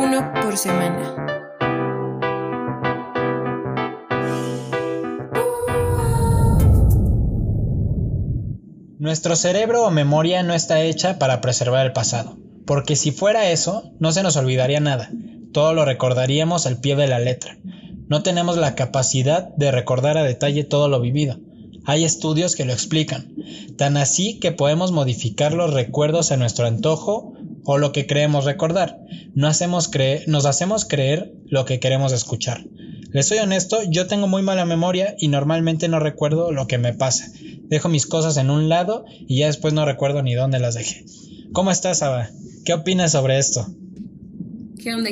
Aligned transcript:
uno 0.00 0.32
por 0.40 0.56
semana. 0.56 1.14
Nuestro 8.98 9.36
cerebro 9.36 9.84
o 9.84 9.90
memoria 9.90 10.42
no 10.42 10.54
está 10.54 10.80
hecha 10.82 11.18
para 11.18 11.40
preservar 11.40 11.84
el 11.84 11.92
pasado, 11.92 12.38
porque 12.66 12.96
si 12.96 13.10
fuera 13.10 13.50
eso, 13.50 13.92
no 13.98 14.12
se 14.12 14.22
nos 14.22 14.36
olvidaría 14.36 14.80
nada, 14.80 15.10
todo 15.52 15.74
lo 15.74 15.84
recordaríamos 15.84 16.66
al 16.66 16.78
pie 16.78 16.96
de 16.96 17.06
la 17.06 17.18
letra. 17.18 17.58
No 18.08 18.22
tenemos 18.22 18.56
la 18.56 18.74
capacidad 18.74 19.54
de 19.56 19.70
recordar 19.70 20.16
a 20.16 20.22
detalle 20.22 20.64
todo 20.64 20.88
lo 20.88 21.00
vivido. 21.00 21.38
Hay 21.84 22.04
estudios 22.04 22.56
que 22.56 22.64
lo 22.64 22.72
explican, 22.72 23.34
tan 23.76 23.96
así 23.96 24.38
que 24.38 24.52
podemos 24.52 24.92
modificar 24.92 25.52
los 25.52 25.74
recuerdos 25.74 26.32
a 26.32 26.36
nuestro 26.36 26.66
antojo 26.66 27.34
o 27.64 27.78
lo 27.78 27.92
que 27.92 28.06
creemos 28.06 28.44
recordar. 28.44 28.98
No 29.34 29.48
hacemos 29.48 29.90
nos 30.26 30.46
hacemos 30.46 30.84
creer 30.84 31.32
lo 31.46 31.64
que 31.64 31.80
queremos 31.80 32.12
escuchar. 32.12 32.64
Les 33.12 33.26
soy 33.26 33.38
honesto, 33.38 33.78
yo 33.88 34.06
tengo 34.06 34.28
muy 34.28 34.42
mala 34.42 34.64
memoria 34.64 35.16
y 35.18 35.28
normalmente 35.28 35.88
no 35.88 35.98
recuerdo 35.98 36.52
lo 36.52 36.66
que 36.66 36.78
me 36.78 36.94
pasa. 36.94 37.26
Dejo 37.64 37.88
mis 37.88 38.06
cosas 38.06 38.36
en 38.36 38.50
un 38.50 38.68
lado 38.68 39.04
y 39.08 39.38
ya 39.40 39.46
después 39.46 39.74
no 39.74 39.84
recuerdo 39.84 40.22
ni 40.22 40.34
dónde 40.34 40.60
las 40.60 40.74
dejé. 40.74 41.04
¿Cómo 41.52 41.70
estás, 41.70 42.02
Ava? 42.02 42.30
¿Qué 42.64 42.72
opinas 42.72 43.12
sobre 43.12 43.38
esto? 43.38 43.66
¿Qué 44.80 44.94
onda? 44.94 45.10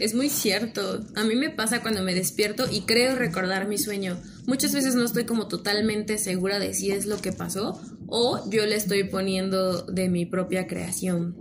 Es 0.00 0.14
muy 0.14 0.30
cierto. 0.30 1.00
A 1.16 1.24
mí 1.24 1.34
me 1.34 1.50
pasa 1.50 1.82
cuando 1.82 2.02
me 2.02 2.14
despierto 2.14 2.64
y 2.70 2.82
creo 2.82 3.16
recordar 3.16 3.66
mi 3.66 3.76
sueño. 3.76 4.16
Muchas 4.46 4.72
veces 4.72 4.94
no 4.94 5.04
estoy 5.04 5.24
como 5.24 5.48
totalmente 5.48 6.16
segura 6.16 6.58
de 6.58 6.72
si 6.72 6.90
es 6.90 7.06
lo 7.06 7.18
que 7.18 7.32
pasó 7.32 7.80
o 8.10 8.50
yo 8.50 8.66
le 8.66 8.76
estoy 8.76 9.04
poniendo 9.04 9.82
de 9.82 10.08
mi 10.08 10.26
propia 10.26 10.66
creación. 10.66 11.36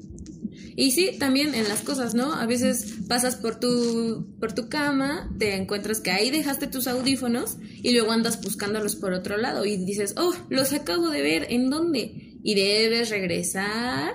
Y 0.75 0.91
sí, 0.91 1.17
también 1.19 1.55
en 1.55 1.67
las 1.67 1.81
cosas, 1.81 2.13
¿no? 2.13 2.33
A 2.33 2.45
veces 2.45 2.93
pasas 3.09 3.35
por 3.35 3.59
tu, 3.59 4.27
por 4.39 4.53
tu 4.53 4.69
cama, 4.69 5.29
te 5.37 5.55
encuentras 5.55 5.99
que 5.99 6.11
ahí 6.11 6.31
dejaste 6.31 6.67
tus 6.67 6.87
audífonos 6.87 7.57
y 7.83 7.91
luego 7.91 8.13
andas 8.13 8.41
buscándolos 8.41 8.95
por 8.95 9.11
otro 9.11 9.35
lado 9.35 9.65
y 9.65 9.75
dices, 9.75 10.15
oh, 10.17 10.33
los 10.49 10.71
acabo 10.71 11.09
de 11.09 11.21
ver, 11.21 11.47
¿en 11.49 11.69
dónde? 11.69 12.37
Y 12.43 12.55
debes 12.55 13.09
regresar 13.09 14.13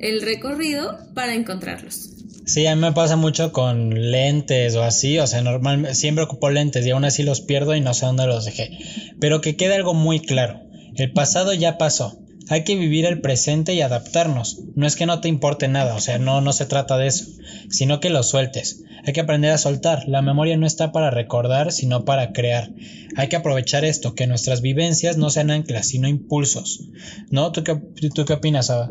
el 0.00 0.22
recorrido 0.22 0.98
para 1.14 1.34
encontrarlos. 1.34 2.10
Sí, 2.44 2.66
a 2.66 2.74
mí 2.74 2.82
me 2.82 2.90
pasa 2.90 3.14
mucho 3.14 3.52
con 3.52 4.10
lentes 4.10 4.74
o 4.74 4.82
así, 4.82 5.20
o 5.20 5.26
sea, 5.28 5.42
normalmente 5.42 5.94
siempre 5.94 6.24
ocupo 6.24 6.50
lentes 6.50 6.84
y 6.84 6.90
aún 6.90 7.04
así 7.04 7.22
los 7.22 7.40
pierdo 7.40 7.76
y 7.76 7.80
no 7.80 7.94
sé 7.94 8.06
dónde 8.06 8.26
los 8.26 8.46
dejé. 8.46 8.76
Pero 9.20 9.40
que 9.40 9.54
quede 9.54 9.76
algo 9.76 9.94
muy 9.94 10.18
claro, 10.18 10.60
el 10.96 11.12
pasado 11.12 11.54
ya 11.54 11.78
pasó. 11.78 12.18
Hay 12.48 12.64
que 12.64 12.74
vivir 12.74 13.06
el 13.06 13.20
presente 13.20 13.74
y 13.74 13.80
adaptarnos. 13.80 14.60
No 14.74 14.86
es 14.86 14.96
que 14.96 15.06
no 15.06 15.20
te 15.20 15.28
importe 15.28 15.68
nada, 15.68 15.94
o 15.94 16.00
sea, 16.00 16.18
no, 16.18 16.40
no 16.40 16.52
se 16.52 16.66
trata 16.66 16.98
de 16.98 17.06
eso, 17.06 17.26
sino 17.68 18.00
que 18.00 18.10
lo 18.10 18.24
sueltes. 18.24 18.82
Hay 19.06 19.12
que 19.12 19.20
aprender 19.20 19.52
a 19.52 19.58
soltar. 19.58 20.08
La 20.08 20.20
memoria 20.20 20.56
no 20.56 20.66
está 20.66 20.92
para 20.92 21.10
recordar, 21.10 21.72
sino 21.72 22.04
para 22.04 22.32
crear. 22.32 22.70
Hay 23.16 23.28
que 23.28 23.36
aprovechar 23.36 23.84
esto, 23.84 24.14
que 24.14 24.26
nuestras 24.26 24.62
vivencias 24.62 25.16
no 25.16 25.30
sean 25.30 25.50
anclas, 25.50 25.86
sino 25.88 26.08
impulsos. 26.08 26.88
¿No? 27.30 27.52
¿Tú 27.52 27.64
qué, 27.64 27.76
tú 28.14 28.24
qué 28.24 28.32
opinas, 28.32 28.68
Ava? 28.68 28.90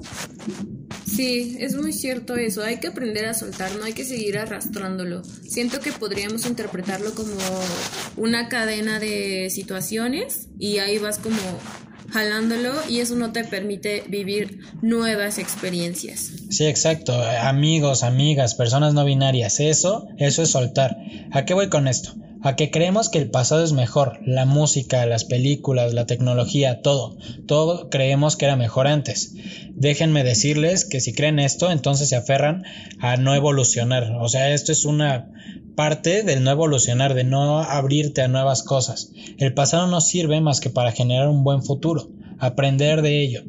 Sí, 1.05 1.58
es 1.59 1.75
muy 1.75 1.94
cierto 1.94 2.38
eso. 2.38 2.64
Hay 2.64 2.80
que 2.80 2.88
aprender 2.88 3.25
a 3.25 3.33
soltar, 3.33 3.75
no 3.75 3.83
hay 3.83 3.94
que 3.94 4.05
seguir 4.05 4.38
arrastrándolo. 4.38 5.22
Siento 5.23 5.80
que 5.80 5.92
podríamos 5.92 6.45
interpretarlo 6.45 7.14
como 7.14 7.36
una 8.17 8.47
cadena 8.47 9.00
de 9.00 9.50
situaciones 9.50 10.47
y 10.58 10.77
ahí 10.77 10.97
vas 10.97 11.20
como 11.20 11.38
jalándolo 12.11 12.73
y 12.88 12.99
eso 12.99 13.15
no 13.15 13.31
te 13.31 13.43
permite 13.43 14.03
vivir 14.07 14.59
nuevas 14.81 15.38
experiencias. 15.38 16.31
Sí, 16.49 16.65
exacto. 16.65 17.13
Amigos, 17.41 18.03
amigas, 18.03 18.55
personas 18.55 18.93
no 18.93 19.05
binarias, 19.05 19.59
eso, 19.59 20.07
eso 20.17 20.43
es 20.43 20.49
soltar. 20.49 20.97
¿A 21.31 21.45
qué 21.45 21.53
voy 21.53 21.69
con 21.69 21.87
esto? 21.87 22.13
A 22.42 22.56
que 22.56 22.72
creemos 22.72 23.09
que 23.09 23.18
el 23.18 23.30
pasado 23.30 23.64
es 23.64 23.73
mejor, 23.73 24.20
la 24.26 24.45
música, 24.45 25.05
las 25.05 25.26
películas, 25.26 25.94
la 25.94 26.05
tecnología, 26.05 26.82
todo, 26.82 27.17
todo 27.45 27.89
creemos 27.89 28.38
que 28.38 28.45
era 28.45 28.55
mejor 28.55 28.88
antes. 28.88 29.33
Déjenme 29.73 30.23
decirles 30.23 30.86
que 30.86 31.02
si 31.02 31.14
creen 31.14 31.39
esto, 31.39 31.70
entonces 31.70 32.10
se 32.10 32.16
aferran 32.16 32.64
a 32.99 33.17
no 33.17 33.36
evolucionar. 33.36 34.16
O 34.22 34.30
sea, 34.30 34.54
esto 34.54 34.72
es 34.72 34.86
una 34.86 35.32
parte 35.76 36.23
del 36.23 36.44
no 36.44 36.52
evolucionar, 36.52 37.14
de 37.14 37.23
no 37.23 37.60
abrirte 37.60 38.22
a 38.22 38.28
nuevas 38.28 38.64
cosas. 38.64 39.11
El 39.38 39.54
pasado 39.54 39.88
no 39.88 40.02
sirve 40.02 40.42
más 40.42 40.60
que 40.60 40.70
para 40.70 40.92
generar 40.92 41.28
un 41.28 41.44
buen 41.44 41.64
futuro, 41.64 42.10
aprender 42.38 43.02
de 43.02 43.22
ello. 43.22 43.44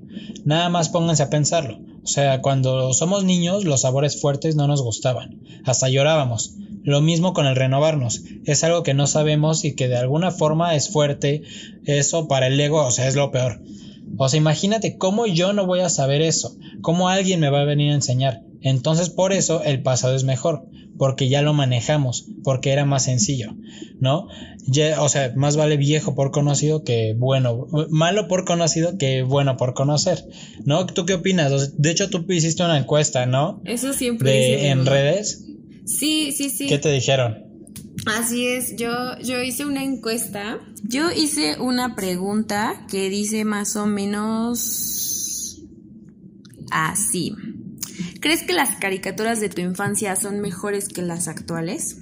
Nada 0.45 0.69
más 0.69 0.89
pónganse 0.89 1.23
a 1.23 1.31
pensarlo. 1.31 1.81
O 2.03 2.07
sea, 2.07 2.41
cuando 2.41 2.93
somos 2.93 3.25
niños 3.25 3.65
los 3.65 3.83
sabores 3.83 4.21
fuertes 4.21 4.57
no 4.57 4.67
nos 4.67 4.83
gustaban, 4.83 5.41
hasta 5.65 5.89
llorábamos. 5.89 6.55
Lo 6.83 7.01
mismo 7.01 7.33
con 7.33 7.47
el 7.47 7.57
renovarnos, 7.57 8.23
es 8.45 8.65
algo 8.65 8.83
que 8.83 8.95
no 8.95 9.07
sabemos 9.07 9.65
y 9.65 9.75
que 9.75 9.89
de 9.89 9.97
alguna 9.97 10.31
forma 10.31 10.75
es 10.75 10.89
fuerte, 10.89 11.43
eso 11.85 12.29
para 12.29 12.47
el 12.47 12.59
ego, 12.59 12.85
o 12.85 12.91
sea, 12.91 13.09
es 13.09 13.17
lo 13.17 13.31
peor. 13.31 13.61
O 14.17 14.29
sea, 14.29 14.39
imagínate 14.39 14.97
cómo 14.97 15.27
yo 15.27 15.53
no 15.53 15.67
voy 15.67 15.81
a 15.81 15.89
saber 15.89 16.23
eso, 16.23 16.57
cómo 16.81 17.09
alguien 17.09 17.41
me 17.41 17.51
va 17.51 17.61
a 17.61 17.65
venir 17.65 17.93
a 17.93 17.97
enseñar. 17.97 18.43
Entonces 18.63 19.09
por 19.09 19.33
eso 19.33 19.63
el 19.63 19.83
pasado 19.83 20.15
es 20.15 20.25
mejor 20.25 20.67
porque 20.99 21.31
ya 21.31 21.41
lo 21.41 21.55
manejamos, 21.55 22.27
porque 22.45 22.73
era 22.73 22.85
más 22.85 23.05
sencillo, 23.05 23.55
¿no? 24.01 24.29
o 24.99 25.09
sea, 25.09 25.33
más 25.35 25.57
vale 25.57 25.79
viejo 25.79 26.15
por 26.15 26.31
conocido 26.31 26.85
que 26.85 27.15
bueno, 27.17 27.67
malo 27.89 28.29
por 28.29 28.45
conocido 28.45 28.99
que 28.99 29.23
bueno 29.23 29.57
por 29.57 29.73
conocer, 29.73 30.23
¿no? 30.65 30.85
¿Tú 30.85 31.07
qué 31.07 31.15
opinas? 31.15 31.75
De 31.79 31.91
hecho, 31.91 32.11
tú 32.11 32.25
hiciste 32.29 32.63
una 32.63 32.77
encuesta, 32.77 33.25
¿no? 33.25 33.63
Eso 33.65 33.95
siempre. 33.95 34.31
De, 34.31 34.69
en 34.69 34.85
redes. 34.85 35.47
Sí, 35.99 36.33
sí, 36.33 36.51
sí. 36.51 36.67
¿Qué 36.67 36.79
te 36.79 36.91
dijeron? 36.91 37.51
Así 38.07 38.47
es, 38.47 38.77
yo, 38.77 39.19
yo 39.23 39.43
hice 39.43 39.67
una 39.67 39.83
encuesta. 39.83 40.61
Yo 40.85 41.11
hice 41.11 41.59
una 41.61 41.97
pregunta 41.97 42.87
que 42.91 43.11
dice 43.11 43.45
más 43.45 43.77
o 43.77 43.87
menos 43.87 45.61
así. 46.71 47.35
¿Crees 48.21 48.43
que 48.43 48.53
las 48.53 48.77
caricaturas 48.77 49.41
de 49.41 49.49
tu 49.49 49.61
infancia 49.61 50.15
son 50.17 50.41
mejores 50.41 50.89
que 50.89 51.03
las 51.03 51.29
actuales? 51.29 51.99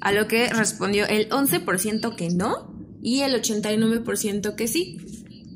A 0.00 0.12
lo 0.12 0.28
que 0.28 0.48
respondió 0.48 1.06
el 1.06 1.28
11% 1.28 2.14
que 2.14 2.30
no 2.30 2.72
y 3.02 3.20
el 3.20 3.34
89% 3.34 4.54
que 4.54 4.68
sí. 4.68 4.98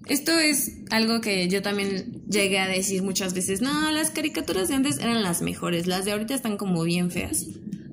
Esto 0.09 0.33
es 0.39 0.79
algo 0.91 1.21
que 1.21 1.49
yo 1.49 1.63
también 1.63 2.22
llegué 2.33 2.59
a 2.59 2.67
decir 2.67 3.03
muchas 3.03 3.35
veces, 3.35 3.61
no, 3.61 3.91
las 3.93 4.11
caricaturas 4.11 4.69
de 4.69 4.75
antes 4.75 4.99
eran 4.99 5.23
las 5.23 5.43
mejores, 5.43 5.87
las 5.87 6.05
de 6.05 6.13
ahorita 6.13 6.35
están 6.35 6.57
como 6.57 6.83
bien 6.83 7.11
feas. 7.11 7.47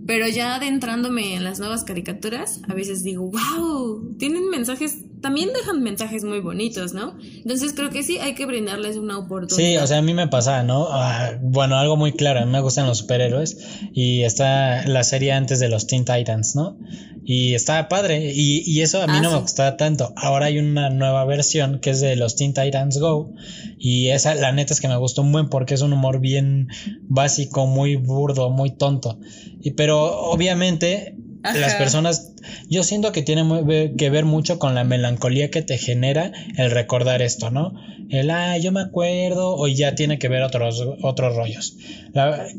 Pero 0.08 0.28
ya 0.28 0.56
adentrándome 0.56 1.36
en 1.36 1.44
las 1.44 1.60
nuevas 1.60 1.84
caricaturas, 1.84 2.62
a 2.68 2.74
veces 2.74 3.04
digo, 3.04 3.30
wow, 3.30 4.16
tienen 4.18 4.50
mensajes, 4.50 5.04
también 5.22 5.50
dejan 5.54 5.82
mensajes 5.82 6.24
muy 6.24 6.40
bonitos, 6.40 6.94
¿no? 6.94 7.18
Entonces 7.22 7.74
creo 7.74 7.90
que 7.90 8.04
sí 8.04 8.18
hay 8.20 8.36
que 8.36 8.46
brindarles 8.46 8.98
una 8.98 9.18
oportunidad. 9.18 9.70
Sí, 9.70 9.78
o 9.78 9.88
sea, 9.88 9.98
a 9.98 10.02
mí 10.02 10.14
me 10.14 10.28
pasa, 10.28 10.64
¿no? 10.64 10.88
Ah, 10.90 11.38
bueno, 11.42 11.78
algo 11.78 11.98
muy 11.98 12.14
claro, 12.14 12.40
a 12.40 12.46
mí 12.46 12.52
me 12.52 12.62
gustan 12.62 12.88
los 12.88 13.00
superhéroes 13.00 13.58
y 13.94 14.24
está 14.24 14.88
la 14.88 15.04
serie 15.04 15.34
antes 15.34 15.60
de 15.60 15.70
los 15.70 15.88
Teen 15.88 16.06
Titans, 16.06 16.56
¿no? 16.56 16.78
Y 17.26 17.54
está 17.54 17.88
padre 17.90 18.32
y, 18.34 18.64
y 18.66 18.82
eso 18.82 19.02
a 19.02 19.08
mí 19.08 19.14
ah, 19.18 19.22
no 19.22 19.32
me 19.32 19.40
gustaba 19.40 19.78
tanto. 19.78 20.14
Ahora 20.16 20.48
hay 20.48 20.58
una 20.58 20.90
nueva 20.90 21.26
versión 21.26 21.80
que 21.80 21.92
es 21.92 22.00
de 22.00 22.16
los 22.16 22.36
Teen 22.36 22.54
Titans 22.54 22.98
Go 22.98 23.34
y 23.78 24.08
esa 24.08 24.34
la 24.36 24.52
neta 24.52 24.74
es 24.74 24.82
que 24.82 24.88
me 24.88 24.98
gustó 24.98 25.22
un 25.22 25.32
buen 25.32 25.50
porque 25.50 25.74
es 25.74 25.82
un 25.82 25.94
humor 25.94 26.20
bien 26.20 26.70
básico, 27.04 27.68
muy 27.68 27.98
burdo, 27.98 28.50
muy 28.50 28.72
tonto. 28.72 29.20
Y 29.62 29.72
pero 29.72 30.22
obviamente 30.22 31.19
las 31.44 31.76
personas, 31.76 32.34
yo 32.70 32.84
siento 32.84 33.12
que 33.12 33.22
tiene 33.22 33.94
que 33.98 34.10
ver 34.10 34.26
mucho 34.26 34.60
con 34.60 34.76
la 34.76 34.84
melancolía 34.84 35.50
que 35.50 35.62
te 35.62 35.78
genera 35.78 36.32
el 36.58 36.72
recordar 36.72 37.22
esto, 37.22 37.50
¿no? 37.50 37.74
El, 38.10 38.30
ah, 38.32 38.58
yo 38.58 38.72
me 38.72 38.82
acuerdo, 38.82 39.56
o 39.56 39.68
ya 39.68 39.96
tiene 39.96 40.20
que 40.20 40.28
ver 40.28 40.44
otros, 40.44 40.84
otros 41.02 41.36
rollos. 41.36 41.78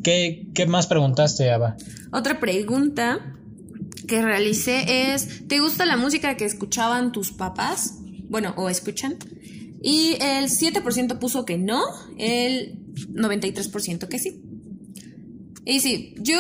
¿qué, 0.02 0.46
¿Qué 0.54 0.66
más 0.66 0.86
preguntaste, 0.86 1.50
Ava? 1.50 1.76
Otra 2.12 2.40
pregunta 2.40 3.36
que 4.06 4.22
realicé 4.22 5.12
es, 5.12 5.46
¿te 5.46 5.60
gusta 5.60 5.86
la 5.86 5.96
música 5.96 6.36
que 6.36 6.44
escuchaban 6.44 7.12
tus 7.12 7.32
papás? 7.32 7.98
Bueno, 8.28 8.54
o 8.56 8.70
escuchan. 8.70 9.16
Y 9.82 10.16
el 10.20 10.48
7% 10.48 11.18
puso 11.18 11.44
que 11.44 11.58
no, 11.58 11.82
el 12.18 12.78
93% 12.94 14.08
que 14.08 14.18
sí. 14.18 14.42
Y 15.64 15.80
sí, 15.80 16.14
yo 16.18 16.38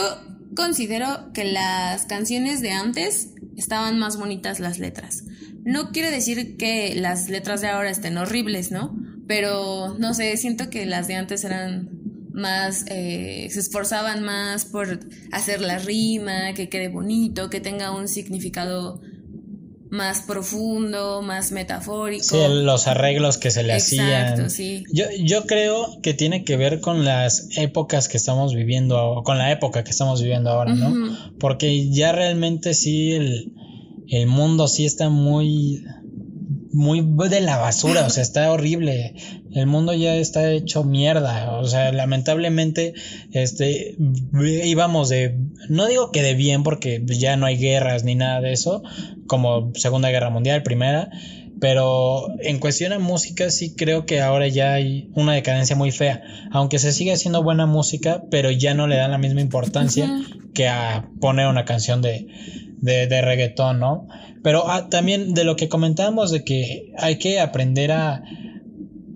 considero 0.54 1.32
que 1.32 1.44
las 1.44 2.04
canciones 2.06 2.60
de 2.60 2.72
antes 2.72 3.34
estaban 3.56 3.98
más 3.98 4.16
bonitas 4.16 4.60
las 4.60 4.78
letras. 4.78 5.24
No 5.64 5.90
quiere 5.90 6.10
decir 6.10 6.56
que 6.56 6.94
las 6.94 7.28
letras 7.28 7.60
de 7.60 7.68
ahora 7.68 7.90
estén 7.90 8.16
horribles, 8.16 8.70
¿no? 8.70 8.96
Pero 9.26 9.96
no 9.98 10.14
sé, 10.14 10.36
siento 10.36 10.70
que 10.70 10.86
las 10.86 11.06
de 11.06 11.14
antes 11.16 11.44
eran 11.44 11.90
más, 12.32 12.84
eh, 12.88 13.48
se 13.50 13.60
esforzaban 13.60 14.22
más 14.22 14.64
por 14.64 15.00
hacer 15.32 15.60
la 15.60 15.78
rima, 15.78 16.54
que 16.54 16.68
quede 16.68 16.88
bonito, 16.88 17.50
que 17.50 17.60
tenga 17.60 17.90
un 17.92 18.08
significado 18.08 19.00
más 19.90 20.22
profundo, 20.22 21.20
más 21.20 21.52
metafórico. 21.52 22.24
Sí, 22.24 22.38
los 22.48 22.86
arreglos 22.86 23.38
que 23.38 23.50
se 23.50 23.62
le 23.62 23.74
Exacto, 23.74 24.44
hacían. 24.44 24.50
Sí. 24.50 24.84
Yo, 24.92 25.04
yo 25.18 25.46
creo 25.46 26.00
que 26.02 26.14
tiene 26.14 26.44
que 26.44 26.56
ver 26.56 26.80
con 26.80 27.04
las 27.04 27.48
épocas 27.56 28.08
que 28.08 28.16
estamos 28.16 28.54
viviendo, 28.54 29.22
con 29.24 29.38
la 29.38 29.50
época 29.50 29.84
que 29.84 29.90
estamos 29.90 30.22
viviendo 30.22 30.50
ahora, 30.50 30.74
¿no? 30.74 30.94
Porque 31.38 31.90
ya 31.90 32.12
realmente 32.12 32.74
sí 32.74 33.12
el, 33.12 33.52
el 34.08 34.26
mundo 34.26 34.68
sí 34.68 34.86
está 34.86 35.08
muy 35.08 35.84
muy 36.72 37.04
de 37.28 37.40
la 37.40 37.56
basura, 37.56 38.06
o 38.06 38.10
sea, 38.10 38.22
está 38.22 38.50
horrible. 38.50 39.14
El 39.52 39.66
mundo 39.66 39.92
ya 39.92 40.14
está 40.16 40.50
hecho 40.52 40.84
mierda, 40.84 41.58
o 41.58 41.66
sea, 41.66 41.92
lamentablemente 41.92 42.94
este 43.32 43.96
íbamos 44.32 45.08
de 45.08 45.36
no 45.68 45.86
digo 45.86 46.12
que 46.12 46.22
de 46.22 46.34
bien 46.34 46.62
porque 46.62 47.02
ya 47.06 47.36
no 47.36 47.46
hay 47.46 47.56
guerras 47.56 48.04
ni 48.04 48.14
nada 48.14 48.40
de 48.40 48.52
eso, 48.52 48.82
como 49.26 49.72
Segunda 49.74 50.10
Guerra 50.10 50.30
Mundial, 50.30 50.62
Primera, 50.62 51.10
pero 51.60 52.28
en 52.40 52.58
cuestión 52.58 52.92
de 52.92 52.98
música 52.98 53.50
sí 53.50 53.74
creo 53.74 54.06
que 54.06 54.20
ahora 54.20 54.46
ya 54.46 54.74
hay 54.74 55.10
una 55.14 55.32
decadencia 55.32 55.76
muy 55.76 55.90
fea, 55.90 56.22
aunque 56.52 56.78
se 56.78 56.92
sigue 56.92 57.12
haciendo 57.12 57.42
buena 57.42 57.66
música, 57.66 58.22
pero 58.30 58.50
ya 58.50 58.74
no 58.74 58.86
le 58.86 58.96
dan 58.96 59.10
la 59.10 59.18
misma 59.18 59.40
importancia 59.40 60.08
que 60.54 60.68
a 60.68 61.08
poner 61.20 61.48
una 61.48 61.64
canción 61.64 62.00
de 62.00 62.28
de, 62.80 63.06
de 63.06 63.20
reggaetón, 63.20 63.78
¿no? 63.78 64.08
Pero 64.42 64.68
ah, 64.70 64.88
también 64.88 65.34
de 65.34 65.44
lo 65.44 65.56
que 65.56 65.68
comentábamos 65.68 66.30
de 66.30 66.44
que 66.44 66.92
hay 66.98 67.18
que 67.18 67.40
aprender 67.40 67.92
a, 67.92 68.22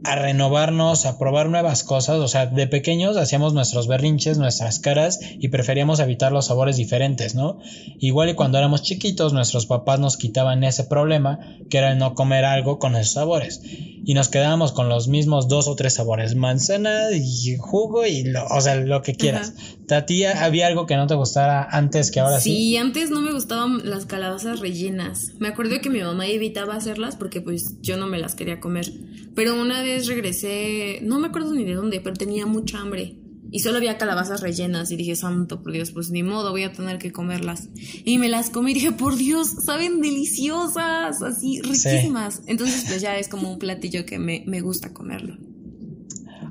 a 0.05 0.17
renovarnos, 0.17 1.07
a 1.07 1.19
probar 1.19 1.49
nuevas 1.49 1.83
cosas. 1.83 2.19
O 2.19 2.29
sea, 2.29 2.47
de 2.47 2.67
pequeños 2.67 3.17
hacíamos 3.17 3.55
nuestros 3.55 3.89
berrinches, 3.89 4.39
nuestras 4.39 4.79
caras 4.79 5.19
y 5.39 5.49
preferíamos 5.49 5.99
evitar 5.99 6.31
los 6.31 6.47
sabores 6.47 6.77
diferentes, 6.77 7.35
¿no? 7.35 7.59
Igual 7.99 8.29
y 8.29 8.35
cuando 8.35 8.59
éramos 8.59 8.83
chiquitos, 8.83 9.33
nuestros 9.33 9.67
papás 9.67 9.99
nos 10.01 10.17
quitaban 10.19 10.63
ese 10.63 10.85
problema, 10.85 11.39
que 11.71 11.79
era 11.79 11.93
el 11.93 11.99
no 11.99 12.15
comer 12.15 12.45
algo 12.45 12.79
con 12.79 12.97
esos 12.97 13.15
sabores. 13.15 13.63
Y 13.65 14.13
nos 14.13 14.29
quedábamos 14.29 14.73
con 14.73 14.91
los 14.91 15.09
mismos 15.09 15.49
dos 15.49 15.69
o 15.69 15.75
tres 15.75 15.95
sabores, 15.95 16.35
manzana 16.35 17.11
y 17.13 17.57
jugo 17.57 18.05
y, 18.05 18.25
lo, 18.25 18.45
o 18.47 18.61
sea, 18.61 18.77
lo 18.77 19.01
que 19.01 19.15
quieras. 19.15 19.55
Tatía, 19.87 20.45
¿había 20.45 20.67
algo 20.67 20.87
que 20.87 20.97
no 20.97 21.07
te 21.07 21.15
gustara 21.15 21.69
antes 21.71 22.11
que 22.11 22.21
ahora 22.21 22.41
sí? 22.41 22.51
Sí, 22.51 22.77
antes 22.77 23.11
no 23.11 23.21
me 23.21 23.33
gustaban 23.33 23.89
las 23.89 24.07
calabazas 24.07 24.61
rellenas. 24.61 25.33
Me 25.39 25.49
acuerdo 25.49 25.81
que 25.81 25.91
mi 25.91 26.01
mamá 26.01 26.27
evitaba 26.27 26.75
hacerlas 26.75 27.17
porque 27.17 27.41
pues 27.41 27.77
yo 27.83 27.97
no 27.97 28.07
me 28.07 28.19
las 28.19 28.35
quería 28.35 28.61
comer. 28.61 28.91
Pero 29.35 29.61
una 29.61 29.83
vez 29.83 30.07
regresé, 30.07 31.01
no 31.03 31.19
me 31.19 31.29
acuerdo 31.29 31.53
ni 31.53 31.65
de 31.65 31.75
dónde, 31.75 32.01
pero 32.01 32.17
tenía 32.17 32.47
mucha 32.47 32.79
hambre. 32.79 33.17
Y 33.51 33.61
solo 33.61 33.77
había 33.77 33.99
calabazas 33.99 34.41
rellenas 34.41 34.91
y 34.91 34.97
dije, 34.97 35.15
santo, 35.15 35.63
por 35.63 35.71
Dios, 35.71 35.93
pues 35.93 36.11
ni 36.11 36.25
modo, 36.25 36.51
voy 36.51 36.65
a 36.65 36.73
tener 36.73 36.99
que 36.99 37.13
comerlas. 37.13 37.69
Y 38.05 38.19
me 38.19 38.29
las 38.29 38.51
comí 38.51 38.73
y 38.73 38.75
dije, 38.75 38.91
por 38.91 39.17
Dios, 39.17 39.49
saben 39.65 40.01
deliciosas, 40.01 41.23
así 41.23 41.61
riquísimas. 41.63 42.43
Entonces 42.47 42.85
pues 42.89 43.01
ya 43.01 43.17
es 43.17 43.29
como 43.29 43.53
un 43.53 43.59
platillo 43.59 44.07
que 44.07 44.19
me, 44.19 44.43
me 44.47 44.61
gusta 44.61 44.93
comerlo. 44.93 45.37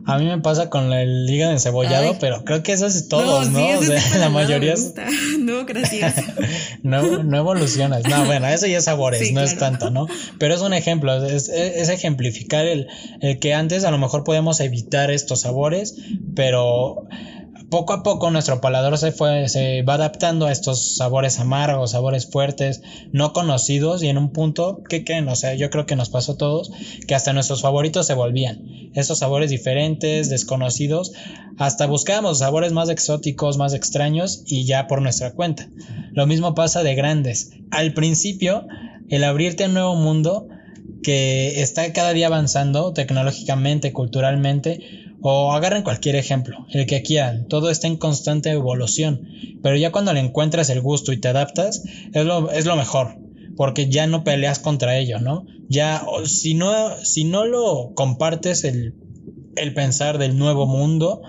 A 0.05 0.17
mí 0.17 0.25
me 0.25 0.37
pasa 0.39 0.69
con 0.69 0.91
el 0.91 1.29
hígado 1.29 1.53
encebollado, 1.53 2.17
pero 2.19 2.43
creo 2.43 2.61
que 2.61 2.73
eso 2.73 2.87
es 2.87 3.07
todos, 3.07 3.49
¿no? 3.49 3.79
o 3.79 3.83
sea, 3.83 4.17
la 4.17 4.29
mayoría. 4.29 4.73
No, 5.39 5.65
gracias. 5.65 6.15
no, 6.83 7.23
no 7.23 7.37
evolucionas. 7.37 8.03
No, 8.07 8.25
bueno, 8.25 8.47
eso 8.47 8.67
ya 8.67 8.77
es 8.77 8.85
sabores, 8.85 9.31
no 9.31 9.41
es 9.41 9.57
tanto, 9.57 9.89
¿no? 9.89 10.07
Pero 10.39 10.53
es 10.53 10.61
un 10.61 10.73
ejemplo, 10.73 11.25
es, 11.25 11.49
es 11.49 11.89
ejemplificar 11.89 12.65
el, 12.65 12.87
el 13.21 13.39
que 13.39 13.53
antes 13.53 13.83
a 13.83 13.91
lo 13.91 13.97
mejor 13.97 14.23
podemos 14.23 14.59
evitar 14.59 15.11
estos 15.11 15.41
sabores, 15.41 15.95
pero 16.35 17.07
poco 17.73 17.93
a 17.93 18.03
poco 18.03 18.29
nuestro 18.29 18.61
paladar 18.61 18.95
se 18.99 19.11
fue, 19.11 19.49
se 19.49 19.81
va 19.81 19.95
adaptando 19.95 20.45
a 20.45 20.51
estos 20.51 20.95
sabores 20.95 21.39
amargos, 21.39 21.89
sabores 21.89 22.29
fuertes, 22.29 22.83
no 23.11 23.33
conocidos, 23.33 24.03
y 24.03 24.09
en 24.09 24.19
un 24.19 24.29
punto, 24.29 24.83
¿qué 24.87 25.03
creen? 25.03 25.27
O 25.27 25.35
sea, 25.35 25.55
yo 25.55 25.71
creo 25.71 25.87
que 25.87 25.95
nos 25.95 26.09
pasó 26.09 26.33
a 26.33 26.37
todos, 26.37 26.71
que 27.07 27.15
hasta 27.15 27.33
nuestros 27.33 27.63
favoritos 27.63 28.05
se 28.05 28.13
volvían. 28.13 28.91
Estos 28.93 29.17
sabores 29.17 29.49
diferentes, 29.49 30.29
desconocidos, 30.29 31.13
hasta 31.57 31.87
buscábamos 31.87 32.37
sabores 32.37 32.73
más 32.73 32.89
exóticos, 32.89 33.57
más 33.57 33.73
extraños, 33.73 34.43
y 34.45 34.65
ya 34.65 34.85
por 34.85 35.01
nuestra 35.01 35.31
cuenta. 35.31 35.67
Lo 36.11 36.27
mismo 36.27 36.53
pasa 36.53 36.83
de 36.83 36.93
grandes. 36.93 37.53
Al 37.71 37.95
principio, 37.95 38.67
el 39.09 39.23
abrirte 39.23 39.63
a 39.63 39.67
un 39.67 39.73
nuevo 39.73 39.95
mundo, 39.95 40.47
que 41.01 41.61
está 41.63 41.91
cada 41.91 42.13
día 42.13 42.27
avanzando 42.27 42.93
tecnológicamente, 42.93 43.93
culturalmente, 43.93 45.02
o 45.23 45.53
agarren 45.53 45.83
cualquier 45.83 46.17
ejemplo, 46.17 46.67
el 46.71 46.85
que 46.85 47.01
quieran, 47.01 47.47
todo 47.47 47.69
está 47.69 47.87
en 47.87 47.95
constante 47.95 48.51
evolución, 48.51 49.27
pero 49.63 49.77
ya 49.77 49.91
cuando 49.91 50.13
le 50.13 50.19
encuentras 50.19 50.69
el 50.69 50.81
gusto 50.81 51.13
y 51.13 51.17
te 51.17 51.29
adaptas, 51.29 51.81
es 52.13 52.25
lo, 52.25 52.51
es 52.51 52.65
lo 52.65 52.75
mejor, 52.75 53.17
porque 53.55 53.89
ya 53.89 54.05
no 54.05 54.25
peleas 54.25 54.59
contra 54.59 54.97
ello, 54.97 55.19
¿no? 55.19 55.45
Ya, 55.69 56.05
si 56.25 56.55
no, 56.55 56.97
si 57.03 57.23
no 57.23 57.45
lo 57.45 57.93
compartes 57.95 58.65
el, 58.65 58.95
el 59.55 59.73
pensar 59.73 60.17
del 60.17 60.37
nuevo 60.37 60.65
mundo, 60.65 61.21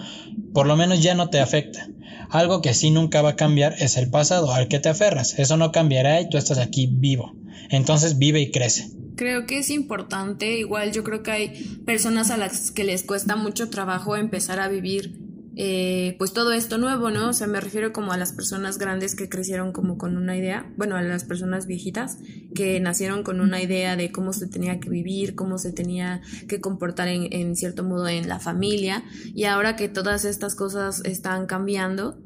por 0.53 0.67
lo 0.67 0.77
menos 0.77 1.01
ya 1.01 1.15
no 1.15 1.31
te 1.31 1.39
afecta. 1.39 1.89
Algo 2.31 2.63
que 2.63 2.75
sí 2.75 2.91
nunca 2.91 3.23
va 3.23 3.31
a 3.31 3.37
cambiar 3.37 3.77
es 3.79 3.97
el 3.97 4.11
pasado, 4.11 4.53
al 4.53 4.67
que 4.67 4.81
te 4.81 4.89
aferras. 4.89 5.39
Eso 5.39 5.57
no 5.57 5.71
cambiará 5.71 6.21
y 6.21 6.29
tú 6.29 6.37
estás 6.37 6.59
aquí 6.59 6.89
vivo. 6.91 7.33
Entonces 7.71 8.19
vive 8.19 8.41
y 8.41 8.51
crece. 8.51 8.91
Creo 9.17 9.47
que 9.47 9.59
es 9.59 9.71
importante, 9.71 10.59
igual 10.59 10.93
yo 10.93 11.05
creo 11.05 11.23
que 11.23 11.31
hay 11.31 11.81
personas 11.87 12.31
a 12.31 12.37
las 12.37 12.71
que 12.71 12.85
les 12.85 13.05
cuesta 13.05 13.37
mucho 13.37 13.71
trabajo 13.71 14.17
empezar 14.17 14.61
a 14.61 14.69
vivir 14.69 15.25
eh, 15.57 16.17
pues 16.19 16.33
todo 16.33 16.53
esto 16.53 16.79
nuevo, 16.79 17.11
¿no? 17.11 17.29
O 17.29 17.33
sea, 17.33 17.47
me 17.47 17.61
refiero 17.61 17.93
como 17.93 18.13
a 18.13 18.17
las 18.17 18.33
personas 18.33 18.77
grandes 18.77 19.15
que 19.15 19.29
crecieron 19.29 19.73
como 19.73 19.99
con 19.99 20.17
una 20.17 20.37
idea, 20.37 20.69
bueno, 20.77 20.97
a 20.97 21.03
las 21.03 21.25
personas 21.25 21.67
viejitas 21.67 22.19
que 22.57 22.81
nacieron 22.81 23.23
con 23.23 23.41
una 23.41 23.63
idea 23.63 23.95
de 23.95 24.11
cómo 24.11 24.33
se 24.33 24.49
tenía 24.49 24.81
que 24.81 24.91
vivir, 24.91 25.37
cómo 25.37 25.59
se 25.59 25.73
tenía 25.73 26.23
que 26.49 26.61
comportar 26.61 27.07
en, 27.07 27.29
en 27.33 27.55
cierto 27.55 27.85
modo 27.85 28.09
en 28.09 28.29
la 28.29 28.41
familia 28.41 29.05
y 29.33 29.45
ahora 29.45 29.77
que 29.77 29.89
todas 29.89 30.25
estas 30.25 30.57
cosas 30.57 31.03
están 31.05 31.47
cambiando, 31.47 32.19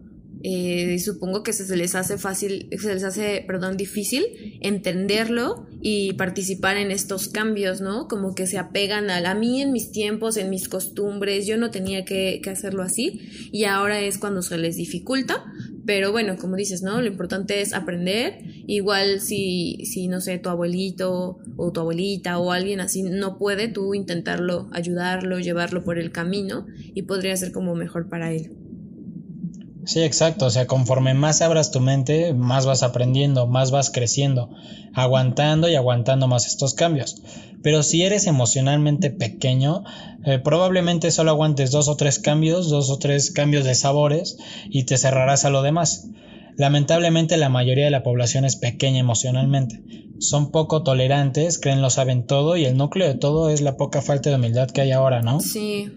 eh, 0.42 0.98
supongo 1.00 1.42
que 1.42 1.52
se 1.52 1.76
les 1.76 1.94
hace 1.94 2.16
fácil, 2.16 2.68
se 2.78 2.94
les 2.94 3.02
hace, 3.02 3.44
perdón, 3.46 3.76
difícil 3.76 4.58
entenderlo 4.60 5.66
y 5.80 6.12
participar 6.14 6.76
en 6.76 6.90
estos 6.90 7.28
cambios, 7.28 7.80
¿no? 7.80 8.06
Como 8.08 8.34
que 8.34 8.46
se 8.46 8.58
apegan 8.58 9.10
a, 9.10 9.34
mí 9.34 9.62
en 9.62 9.72
mis 9.72 9.90
tiempos, 9.90 10.36
en 10.36 10.50
mis 10.50 10.68
costumbres, 10.68 11.46
yo 11.46 11.56
no 11.56 11.70
tenía 11.70 12.04
que, 12.04 12.40
que 12.42 12.50
hacerlo 12.50 12.82
así 12.82 13.20
y 13.52 13.64
ahora 13.64 14.00
es 14.00 14.18
cuando 14.18 14.42
se 14.42 14.58
les 14.58 14.76
dificulta, 14.76 15.44
pero 15.84 16.12
bueno, 16.12 16.36
como 16.36 16.56
dices, 16.56 16.82
¿no? 16.82 17.00
Lo 17.00 17.08
importante 17.08 17.60
es 17.60 17.72
aprender, 17.72 18.40
igual 18.66 19.20
si, 19.20 19.78
si 19.84 20.06
no 20.06 20.20
sé, 20.20 20.38
tu 20.38 20.50
abuelito 20.50 21.38
o 21.56 21.72
tu 21.72 21.80
abuelita 21.80 22.38
o 22.38 22.52
alguien 22.52 22.80
así 22.80 23.02
no 23.02 23.38
puede, 23.38 23.68
tú 23.68 23.94
intentarlo, 23.94 24.68
ayudarlo, 24.72 25.40
llevarlo 25.40 25.82
por 25.84 25.98
el 25.98 26.12
camino 26.12 26.66
y 26.94 27.02
podría 27.02 27.36
ser 27.36 27.52
como 27.52 27.74
mejor 27.74 28.08
para 28.08 28.32
él. 28.32 28.67
Sí, 29.88 30.02
exacto. 30.02 30.44
O 30.44 30.50
sea, 30.50 30.66
conforme 30.66 31.14
más 31.14 31.40
abras 31.40 31.70
tu 31.70 31.80
mente, 31.80 32.34
más 32.34 32.66
vas 32.66 32.82
aprendiendo, 32.82 33.46
más 33.46 33.70
vas 33.70 33.90
creciendo, 33.90 34.50
aguantando 34.92 35.66
y 35.66 35.76
aguantando 35.76 36.28
más 36.28 36.46
estos 36.46 36.74
cambios. 36.74 37.22
Pero 37.62 37.82
si 37.82 38.02
eres 38.02 38.26
emocionalmente 38.26 39.10
pequeño, 39.10 39.84
eh, 40.26 40.40
probablemente 40.40 41.10
solo 41.10 41.30
aguantes 41.30 41.70
dos 41.70 41.88
o 41.88 41.96
tres 41.96 42.18
cambios, 42.18 42.68
dos 42.68 42.90
o 42.90 42.98
tres 42.98 43.30
cambios 43.30 43.64
de 43.64 43.74
sabores 43.74 44.36
y 44.68 44.84
te 44.84 44.98
cerrarás 44.98 45.46
a 45.46 45.50
lo 45.50 45.62
demás. 45.62 46.10
Lamentablemente 46.58 47.38
la 47.38 47.48
mayoría 47.48 47.86
de 47.86 47.90
la 47.90 48.02
población 48.02 48.44
es 48.44 48.56
pequeña 48.56 48.98
emocionalmente. 48.98 49.82
Son 50.18 50.50
poco 50.50 50.82
tolerantes, 50.82 51.58
creen 51.58 51.80
lo 51.80 51.88
saben 51.88 52.26
todo 52.26 52.58
y 52.58 52.66
el 52.66 52.76
núcleo 52.76 53.08
de 53.08 53.14
todo 53.14 53.48
es 53.48 53.62
la 53.62 53.78
poca 53.78 54.02
falta 54.02 54.28
de 54.28 54.36
humildad 54.36 54.68
que 54.68 54.82
hay 54.82 54.90
ahora, 54.90 55.22
¿no? 55.22 55.40
Sí. 55.40 55.90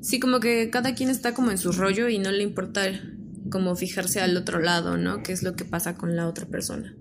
Sí, 0.00 0.20
como 0.20 0.38
que 0.38 0.70
cada 0.70 0.94
quien 0.94 1.10
está 1.10 1.34
como 1.34 1.50
en 1.50 1.58
su 1.58 1.72
rollo 1.72 2.08
y 2.08 2.18
no 2.18 2.30
le 2.30 2.44
importa 2.44 2.82
como 3.52 3.76
fijarse 3.76 4.20
al 4.20 4.36
otro 4.36 4.58
lado, 4.58 4.96
¿no? 4.96 5.22
¿Qué 5.22 5.32
es 5.32 5.44
lo 5.44 5.54
que 5.54 5.64
pasa 5.64 5.94
con 5.94 6.16
la 6.16 6.26
otra 6.26 6.46
persona? 6.46 6.96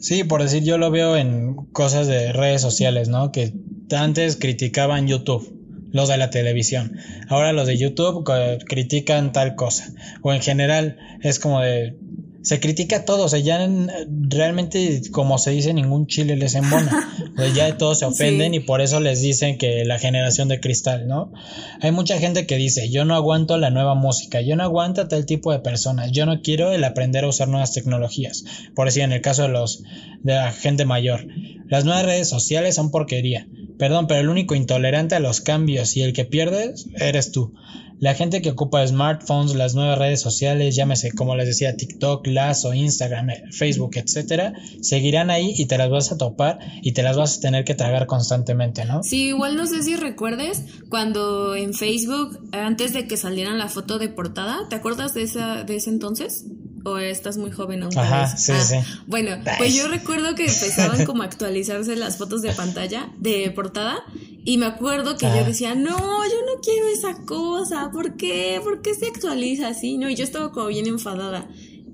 Sí, 0.00 0.24
por 0.24 0.42
decir, 0.42 0.64
yo 0.64 0.78
lo 0.78 0.90
veo 0.90 1.16
en 1.16 1.54
cosas 1.66 2.08
de 2.08 2.32
redes 2.32 2.60
sociales, 2.60 3.08
¿no? 3.08 3.30
Que 3.30 3.52
antes 3.96 4.36
criticaban 4.36 5.06
YouTube, 5.06 5.56
los 5.92 6.08
de 6.08 6.16
la 6.16 6.30
televisión. 6.30 6.96
Ahora 7.28 7.52
los 7.52 7.68
de 7.68 7.78
YouTube 7.78 8.24
critican 8.66 9.32
tal 9.32 9.54
cosa. 9.54 9.92
O 10.22 10.32
en 10.32 10.40
general 10.40 10.98
es 11.20 11.38
como 11.38 11.60
de... 11.60 11.96
Se 12.42 12.60
critica 12.60 13.04
todo, 13.04 13.24
o 13.24 13.28
sea, 13.28 13.38
ya 13.38 13.68
realmente, 14.08 15.00
como 15.10 15.38
se 15.38 15.52
dice, 15.52 15.72
ningún 15.72 16.06
chile 16.06 16.36
les 16.36 16.54
embona. 16.54 17.08
Pues 17.34 17.54
ya 17.54 17.78
todos 17.78 18.00
se 18.00 18.04
ofenden 18.04 18.52
y 18.52 18.60
por 18.60 18.82
eso 18.82 19.00
les 19.00 19.22
dicen 19.22 19.56
que 19.56 19.86
la 19.86 19.98
generación 19.98 20.48
de 20.48 20.60
cristal, 20.60 21.08
¿no? 21.08 21.32
Hay 21.80 21.90
mucha 21.90 22.18
gente 22.18 22.46
que 22.46 22.56
dice, 22.56 22.90
yo 22.90 23.06
no 23.06 23.14
aguanto 23.14 23.56
la 23.56 23.70
nueva 23.70 23.94
música, 23.94 24.42
yo 24.42 24.54
no 24.54 24.64
aguanto 24.64 25.00
a 25.00 25.08
tal 25.08 25.24
tipo 25.24 25.50
de 25.50 25.60
personas, 25.60 26.12
yo 26.12 26.26
no 26.26 26.42
quiero 26.42 26.72
el 26.72 26.84
aprender 26.84 27.24
a 27.24 27.28
usar 27.28 27.48
nuevas 27.48 27.72
tecnologías. 27.72 28.44
Por 28.74 28.86
decir, 28.86 29.02
en 29.02 29.12
el 29.12 29.22
caso 29.22 29.44
de 29.44 29.48
los 29.48 29.82
de 30.22 30.34
la 30.34 30.52
gente 30.52 30.84
mayor, 30.84 31.26
las 31.68 31.84
nuevas 31.84 32.04
redes 32.04 32.28
sociales 32.28 32.74
son 32.74 32.90
porquería. 32.90 33.48
Perdón, 33.78 34.06
pero 34.06 34.20
el 34.20 34.28
único 34.28 34.54
intolerante 34.54 35.14
a 35.14 35.20
los 35.20 35.40
cambios 35.40 35.96
y 35.96 36.02
el 36.02 36.12
que 36.12 36.24
pierdes 36.24 36.86
eres 36.94 37.32
tú. 37.32 37.54
La 38.02 38.14
gente 38.14 38.42
que 38.42 38.50
ocupa 38.50 38.84
smartphones, 38.84 39.54
las 39.54 39.76
nuevas 39.76 39.96
redes 39.96 40.20
sociales, 40.20 40.74
llámese 40.74 41.12
como 41.12 41.36
les 41.36 41.46
decía 41.46 41.76
TikTok, 41.76 42.26
Lazo, 42.26 42.74
Instagram, 42.74 43.30
eh, 43.30 43.44
Facebook, 43.52 43.92
etcétera, 43.94 44.54
seguirán 44.80 45.30
ahí 45.30 45.54
y 45.56 45.66
te 45.66 45.78
las 45.78 45.88
vas 45.88 46.10
a 46.10 46.18
topar 46.18 46.58
y 46.82 46.92
te 46.92 47.04
las 47.04 47.16
vas 47.16 47.38
a 47.38 47.40
tener 47.40 47.64
que 47.64 47.76
tragar 47.76 48.06
constantemente, 48.06 48.84
¿no? 48.84 49.04
Sí, 49.04 49.28
igual 49.28 49.56
no 49.56 49.66
sé 49.66 49.84
si 49.84 49.94
recuerdes 49.94 50.64
cuando 50.88 51.54
en 51.54 51.74
Facebook 51.74 52.40
antes 52.50 52.92
de 52.92 53.06
que 53.06 53.16
salieran 53.16 53.56
la 53.56 53.68
foto 53.68 54.00
de 54.00 54.08
portada, 54.08 54.68
¿te 54.68 54.74
acuerdas 54.74 55.14
de 55.14 55.22
esa 55.22 55.62
de 55.62 55.76
ese 55.76 55.90
entonces? 55.90 56.44
¿O 56.84 56.98
estás 56.98 57.36
muy 57.36 57.50
joven 57.50 57.84
aún? 57.84 57.96
Ajá, 57.96 58.36
sí, 58.36 58.52
sí. 58.60 58.76
Bueno, 59.06 59.36
pues 59.58 59.74
yo 59.74 59.88
recuerdo 59.88 60.34
que 60.34 60.46
empezaban 60.46 61.04
como 61.06 61.22
a 61.22 61.26
actualizarse 61.26 61.96
las 61.96 62.16
fotos 62.16 62.42
de 62.42 62.52
pantalla, 62.52 63.10
de 63.18 63.50
portada, 63.50 64.02
y 64.44 64.58
me 64.58 64.66
acuerdo 64.66 65.16
que 65.16 65.26
yo 65.26 65.44
decía, 65.44 65.74
no, 65.74 65.96
yo 65.96 66.40
no 66.46 66.60
quiero 66.60 66.88
esa 66.88 67.24
cosa, 67.24 67.90
¿por 67.92 68.16
qué? 68.16 68.60
¿Por 68.62 68.82
qué 68.82 68.94
se 68.94 69.06
actualiza 69.06 69.68
así? 69.68 69.98
No, 69.98 70.08
y 70.08 70.16
yo 70.16 70.24
estaba 70.24 70.50
como 70.50 70.66
bien 70.66 70.86
enfadada. 70.86 71.48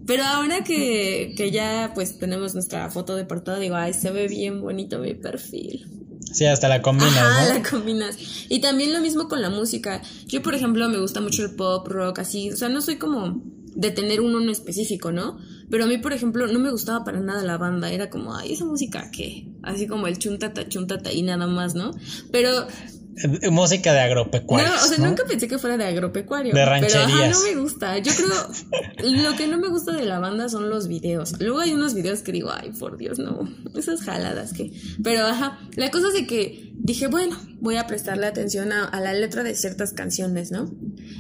Pero 0.07 0.25
ahora 0.25 0.65
que, 0.65 1.35
que 1.37 1.51
ya 1.51 1.93
pues 1.95 2.19
tenemos 2.19 2.55
nuestra 2.55 2.89
foto 2.91 3.15
de 3.15 3.27
portada, 3.27 3.59
digo, 3.59 3.77
ay, 3.77 3.93
se 3.93 4.11
ve 4.11 4.27
bien 4.27 4.63
bonito 4.63 4.99
mi 5.01 5.13
perfil. 5.13 5.87
Sí, 6.33 6.47
hasta 6.47 6.69
la 6.69 6.83
combinas, 6.83 7.17
Ajá, 7.17 7.55
la 7.55 7.63
combinas. 7.63 8.17
Y 8.49 8.61
también 8.61 8.93
lo 8.93 9.01
mismo 9.01 9.29
con 9.29 9.43
la 9.43 9.51
música. 9.51 10.03
Yo, 10.27 10.43
por 10.43 10.55
ejemplo, 10.55 10.89
me 10.89 10.99
gusta 10.99 11.21
mucho 11.21 11.43
el 11.43 11.55
pop, 11.55 11.87
rock, 11.87 12.21
así. 12.21 12.51
O 12.51 12.57
sea, 12.57 12.69
no 12.69 12.81
soy 12.81 12.97
como 12.97 13.43
de 13.79 13.93
tener 13.93 14.21
uno 14.21 14.43
en 14.43 14.51
específico, 14.51 15.13
¿no? 15.13 15.39
Pero 15.71 15.85
a 15.85 15.87
mí, 15.87 15.99
por 15.99 16.13
ejemplo, 16.13 16.49
no 16.49 16.59
me 16.59 16.73
gustaba 16.73 17.05
para 17.05 17.21
nada 17.21 17.45
la 17.45 17.59
banda. 17.59 17.93
Era 17.93 18.11
como, 18.11 18.35
ay, 18.35 18.53
esa 18.53 18.65
música, 18.65 19.09
¿qué? 19.13 19.47
Así 19.63 19.87
como 19.87 20.09
el 20.09 20.19
chuntata, 20.19 20.69
chuntata 20.69 21.13
y 21.13 21.23
nada 21.23 21.47
más, 21.47 21.77
¿no? 21.77 21.93
Pero 22.33 22.67
eh, 23.41 23.51
música 23.51 23.93
de 23.93 24.01
agropecuario. 24.01 24.69
No, 24.69 24.75
o 24.75 24.79
sea, 24.89 24.99
nunca 24.99 25.25
pensé 25.27 25.47
que 25.47 25.59
fuera 25.59 25.77
de 25.77 25.85
agropecuario. 25.85 26.53
De 26.53 26.65
rancherías. 26.65 27.07
Pero 27.07 27.19
ajá, 27.19 27.31
no 27.31 27.43
me 27.43 27.55
gusta. 27.55 27.99
Yo 27.99 28.13
creo, 28.15 29.23
lo 29.23 29.37
que 29.37 29.47
no 29.47 29.59
me 29.59 29.69
gusta 29.69 29.93
de 29.93 30.07
la 30.07 30.19
banda 30.19 30.49
son 30.49 30.69
los 30.71 30.89
videos. 30.89 31.41
Luego 31.41 31.61
hay 31.61 31.73
unos 31.73 31.95
videos 31.95 32.23
que 32.23 32.33
digo, 32.33 32.51
ay, 32.53 32.73
por 32.73 32.97
Dios, 32.97 33.21
no. 33.21 33.49
Esas 33.77 34.03
jaladas 34.03 34.53
que. 34.53 34.73
Pero 35.05 35.25
ajá, 35.25 35.61
la 35.77 35.93
cosa 35.93 36.09
es 36.09 36.15
de 36.15 36.27
que 36.27 36.73
dije, 36.89 37.07
bueno, 37.07 37.37
voy 37.61 37.77
a 37.77 37.87
prestarle 37.87 38.27
atención 38.27 38.73
a, 38.73 39.01
la 39.01 39.13
letra 39.13 39.43
de 39.43 39.55
ciertas 39.55 39.93
canciones, 39.93 40.51
¿no? 40.51 40.71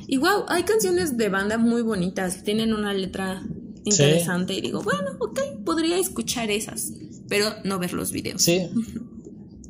Y 0.06 0.16
wow, 0.16 0.46
hay 0.48 0.64
canciones 0.64 1.16
de 1.16 1.28
banda 1.28 1.58
muy 1.58 1.82
bonitas. 1.82 2.42
Tienen 2.42 2.72
una 2.72 2.94
letra 2.94 3.42
interesante. 3.84 4.54
Y 4.54 4.62
digo, 4.62 4.82
bueno, 4.82 5.10
ok, 5.20 5.40
podría 5.64 5.98
escuchar 5.98 6.50
esas. 6.50 6.92
Pero 7.28 7.54
no 7.64 7.78
ver 7.78 7.92
los 7.92 8.12
videos. 8.12 8.42
Sí. 8.42 8.68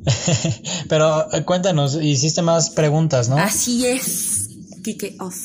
Pero 0.88 1.32
eh, 1.32 1.44
cuéntanos, 1.44 1.98
hiciste 2.00 2.42
más 2.42 2.70
preguntas, 2.70 3.28
¿no? 3.28 3.36
Así 3.36 3.84
es. 3.84 4.50
Kike 4.84 5.16
off. 5.18 5.36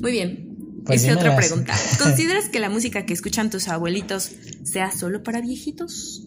Muy 0.00 0.12
bien. 0.12 0.53
Pues 0.84 1.02
Hice 1.02 1.14
otra 1.14 1.34
pregunta. 1.36 1.74
¿Consideras 1.98 2.48
que 2.48 2.60
la 2.60 2.68
música 2.68 3.06
que 3.06 3.14
escuchan 3.14 3.50
tus 3.50 3.68
abuelitos 3.68 4.30
sea 4.64 4.90
solo 4.92 5.22
para 5.22 5.40
viejitos? 5.40 6.22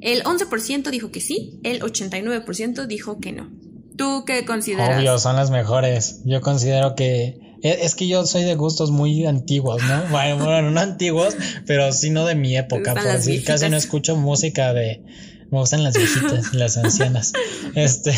El 0.00 0.22
11% 0.22 0.90
dijo 0.90 1.10
que 1.10 1.20
sí, 1.20 1.60
el 1.62 1.80
89% 1.80 2.86
dijo 2.86 3.20
que 3.20 3.32
no. 3.32 3.50
¿Tú 3.96 4.24
qué 4.24 4.44
consideras? 4.44 4.98
Obvio, 4.98 5.18
son 5.18 5.36
las 5.36 5.50
mejores. 5.50 6.20
Yo 6.24 6.40
considero 6.40 6.94
que 6.94 7.40
e, 7.62 7.84
es 7.84 7.94
que 7.94 8.06
yo 8.06 8.24
soy 8.26 8.44
de 8.44 8.54
gustos 8.54 8.90
muy 8.90 9.26
antiguos, 9.26 9.82
¿no? 9.82 10.04
Bueno, 10.10 10.70
no 10.70 10.80
antiguos, 10.80 11.36
pero 11.66 11.92
sí 11.92 12.10
no 12.10 12.24
de 12.24 12.34
mi 12.34 12.56
época. 12.56 12.94
Por 12.94 13.02
decir, 13.02 13.44
casi 13.44 13.68
no 13.68 13.76
escucho 13.76 14.16
música 14.16 14.72
de, 14.72 15.02
me 15.50 15.58
gustan 15.58 15.82
las 15.82 15.94
viejitas, 15.96 16.54
las 16.54 16.76
ancianas. 16.84 17.32
Este, 17.74 18.12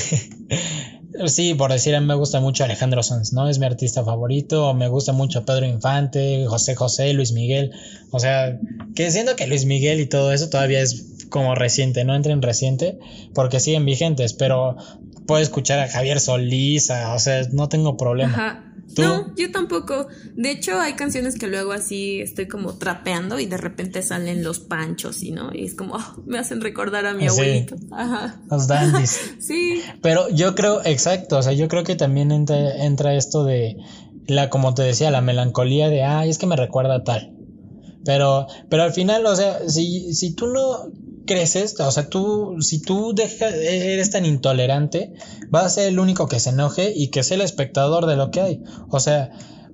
sí, 1.26 1.54
por 1.54 1.72
decir, 1.72 1.94
a 1.94 2.00
mí 2.00 2.06
me 2.06 2.14
gusta 2.14 2.40
mucho 2.40 2.64
Alejandro 2.64 3.02
Sanz, 3.02 3.32
¿no? 3.32 3.48
Es 3.48 3.58
mi 3.58 3.66
artista 3.66 4.04
favorito, 4.04 4.74
me 4.74 4.88
gusta 4.88 5.12
mucho 5.12 5.44
Pedro 5.44 5.66
Infante, 5.66 6.46
José 6.46 6.74
José, 6.74 7.12
Luis 7.12 7.32
Miguel. 7.32 7.72
O 8.10 8.18
sea, 8.18 8.58
que 8.94 9.10
siento 9.10 9.36
que 9.36 9.46
Luis 9.46 9.64
Miguel 9.64 10.00
y 10.00 10.06
todo 10.06 10.32
eso 10.32 10.48
todavía 10.50 10.80
es 10.80 11.26
como 11.28 11.54
reciente, 11.54 12.04
no 12.04 12.14
entra 12.14 12.32
en 12.32 12.42
reciente, 12.42 12.98
porque 13.34 13.60
siguen 13.60 13.84
vigentes, 13.84 14.32
pero 14.32 14.76
puedo 15.26 15.40
escuchar 15.40 15.78
a 15.78 15.88
Javier 15.88 16.20
Solís, 16.20 16.90
o 16.90 17.18
sea, 17.18 17.42
no 17.52 17.68
tengo 17.68 17.96
problema. 17.96 18.69
No, 18.99 19.35
yo 19.37 19.50
tampoco. 19.52 20.09
De 20.35 20.50
hecho, 20.50 20.78
hay 20.80 20.94
canciones 20.94 21.38
que 21.38 21.47
luego 21.47 21.73
así 21.73 22.20
estoy 22.20 22.49
como 22.49 22.76
trapeando 22.76 23.38
y 23.38 23.47
de 23.47 23.56
repente 23.56 24.02
salen 24.02 24.42
los 24.42 24.61
panchos 24.61 25.23
y 25.23 25.30
no, 25.30 25.50
y 25.52 25.64
es 25.64 25.75
como, 25.75 25.94
oh, 25.94 26.23
me 26.26 26.38
hacen 26.38 26.61
recordar 26.61 27.06
a 27.06 27.14
mi 27.14 27.26
abuelito. 27.26 27.76
Ajá. 27.90 28.40
Los 28.50 28.66
dandies. 28.66 29.35
sí. 29.38 29.82
Pero 30.02 30.28
yo 30.30 30.54
creo, 30.54 30.82
exacto, 30.85 31.38
o 31.38 31.42
sea, 31.42 31.52
yo 31.52 31.68
creo 31.68 31.85
que 31.85 31.97
también 31.97 32.32
entra, 32.32 32.85
entra 32.85 33.14
esto 33.14 33.44
de 33.44 33.76
la, 34.26 34.50
como 34.50 34.75
te 34.75 34.82
decía, 34.82 35.11
la 35.11 35.20
melancolía 35.20 35.88
de, 35.88 36.02
ay, 36.02 36.30
es 36.30 36.38
que 36.38 36.47
me 36.47 36.56
recuerda 36.56 37.04
tal. 37.04 37.35
Pero, 38.04 38.47
pero 38.68 38.82
al 38.82 38.92
final, 38.92 39.26
o 39.26 39.37
sea, 39.37 39.68
si, 39.68 40.14
si 40.14 40.35
tú 40.35 40.47
no 40.47 40.90
creces, 41.30 41.78
o 41.78 41.90
sea, 41.92 42.08
tú, 42.08 42.56
si 42.58 42.82
tú 42.82 43.12
dejas, 43.14 43.54
eres 43.54 44.10
tan 44.10 44.26
intolerante, 44.26 45.12
vas 45.49 45.64
a 45.64 45.68
ser 45.68 45.87
el 45.87 46.00
único 46.00 46.26
que 46.26 46.40
se 46.40 46.50
enoje 46.50 46.92
y 46.92 47.12
que 47.12 47.22
sea 47.22 47.37
el 47.37 47.42
espectador 47.42 48.06
de 48.06 48.16
lo 48.16 48.32
que 48.32 48.40
hay. 48.40 48.62
O 48.90 48.99
sea, 48.99 49.30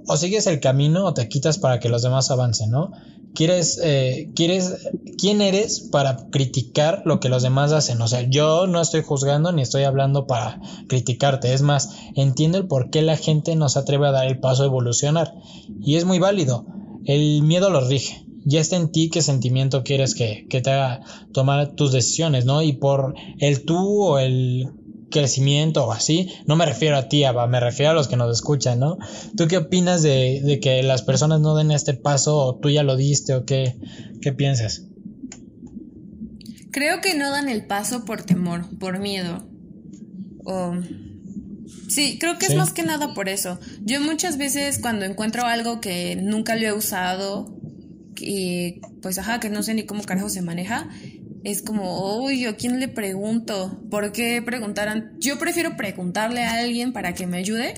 o 0.06 0.18
sigues 0.18 0.46
el 0.48 0.60
camino 0.60 1.06
o 1.06 1.14
te 1.14 1.30
quitas 1.30 1.56
para 1.56 1.80
que 1.80 1.88
los 1.88 2.02
demás 2.02 2.30
avancen, 2.30 2.70
¿no? 2.70 2.92
Quieres, 3.34 3.80
eh, 3.82 4.30
quieres, 4.36 4.86
¿quién 5.16 5.40
eres 5.40 5.80
para 5.80 6.28
criticar 6.28 7.00
lo 7.06 7.20
que 7.20 7.30
los 7.30 7.42
demás 7.42 7.72
hacen? 7.72 8.02
O 8.02 8.08
sea, 8.08 8.20
yo 8.20 8.66
no 8.66 8.82
estoy 8.82 9.02
juzgando 9.02 9.50
ni 9.50 9.62
estoy 9.62 9.84
hablando 9.84 10.26
para 10.26 10.60
criticarte. 10.88 11.54
Es 11.54 11.62
más, 11.62 11.88
entiendo 12.16 12.58
el 12.58 12.66
por 12.66 12.90
qué 12.90 13.00
la 13.00 13.16
gente 13.16 13.56
no 13.56 13.70
se 13.70 13.78
atreve 13.78 14.08
a 14.08 14.12
dar 14.12 14.26
el 14.26 14.40
paso 14.40 14.62
a 14.62 14.66
evolucionar. 14.66 15.32
Y 15.80 15.96
es 15.96 16.04
muy 16.04 16.18
válido. 16.18 16.66
El 17.06 17.40
miedo 17.42 17.70
lo 17.70 17.80
rige 17.80 18.25
ya 18.46 18.60
está 18.60 18.76
en 18.76 18.90
ti 18.90 19.10
qué 19.10 19.22
sentimiento 19.22 19.82
quieres 19.82 20.14
que, 20.14 20.46
te 20.48 20.70
haga 20.70 21.00
tomar 21.32 21.72
tus 21.74 21.92
decisiones, 21.92 22.44
¿no? 22.44 22.62
Y 22.62 22.74
por 22.74 23.14
el 23.40 23.64
tú 23.64 24.04
o 24.04 24.18
el 24.18 24.70
crecimiento 25.10 25.86
o 25.86 25.92
así, 25.92 26.32
no 26.46 26.54
me 26.54 26.64
refiero 26.64 26.96
a 26.96 27.08
ti, 27.08 27.24
Ava, 27.24 27.46
me 27.48 27.58
refiero 27.58 27.90
a 27.90 27.94
los 27.94 28.06
que 28.06 28.16
nos 28.16 28.32
escuchan, 28.32 28.78
¿no? 28.78 28.98
¿Tú 29.36 29.48
qué 29.48 29.58
opinas 29.58 30.02
de, 30.02 30.60
que 30.62 30.82
las 30.84 31.02
personas 31.02 31.40
no 31.40 31.56
den 31.56 31.72
este 31.72 31.94
paso 31.94 32.38
o 32.38 32.56
tú 32.56 32.70
ya 32.70 32.84
lo 32.84 32.96
diste 32.96 33.34
o 33.34 33.44
qué, 33.44 33.76
qué 34.22 34.32
piensas? 34.32 34.84
Creo 36.70 37.00
que 37.00 37.14
no 37.14 37.30
dan 37.30 37.48
el 37.48 37.66
paso 37.66 38.04
por 38.04 38.22
temor, 38.22 38.66
por 38.78 39.00
miedo. 39.00 39.48
O... 40.44 40.74
Sí, 41.88 42.18
creo 42.20 42.38
que 42.38 42.46
es 42.46 42.54
más 42.54 42.72
que 42.72 42.84
nada 42.84 43.12
por 43.12 43.28
eso. 43.28 43.58
Yo 43.80 44.00
muchas 44.00 44.38
veces 44.38 44.78
cuando 44.78 45.04
encuentro 45.04 45.44
algo 45.46 45.80
que 45.80 46.14
nunca 46.16 46.54
lo 46.54 46.62
he 46.62 46.72
usado 46.72 47.55
y 48.20 48.80
pues 49.02 49.18
ajá, 49.18 49.40
que 49.40 49.50
no 49.50 49.62
sé 49.62 49.74
ni 49.74 49.84
cómo 49.84 50.02
carajo 50.02 50.28
se 50.28 50.42
maneja, 50.42 50.88
es 51.44 51.62
como, 51.62 52.18
uy, 52.24 52.44
¿a 52.44 52.56
quién 52.56 52.80
le 52.80 52.88
pregunto? 52.88 53.80
¿Por 53.90 54.12
qué 54.12 54.42
preguntaran? 54.42 55.12
Yo 55.18 55.38
prefiero 55.38 55.76
preguntarle 55.76 56.42
a 56.42 56.54
alguien 56.54 56.92
para 56.92 57.14
que 57.14 57.26
me 57.26 57.38
ayude 57.38 57.74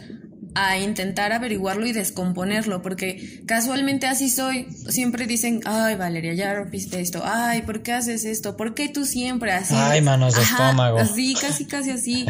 a 0.55 0.79
intentar 0.79 1.33
averiguarlo 1.33 1.87
y 1.87 1.93
descomponerlo, 1.93 2.83
porque 2.83 3.43
casualmente 3.47 4.07
así 4.07 4.31
soy. 4.31 4.67
Siempre 4.89 5.27
dicen, 5.27 5.61
ay, 5.67 5.97
Valeria, 5.97 6.35
ya 6.35 6.55
rompiste 6.55 7.01
esto, 7.01 7.23
ay, 7.25 7.63
¿por 7.63 7.83
qué 7.83 7.93
haces 7.93 8.25
esto? 8.25 8.57
¿Por 8.57 8.75
qué 8.75 8.89
tú 8.89 9.05
siempre 9.05 9.53
así? 9.53 9.75
Ay, 9.77 10.01
manos 10.01 10.35
de 10.35 10.43
estómago. 10.43 10.99
Así, 10.99 11.35
casi, 11.35 11.67
casi 11.67 11.91
así. 11.91 12.27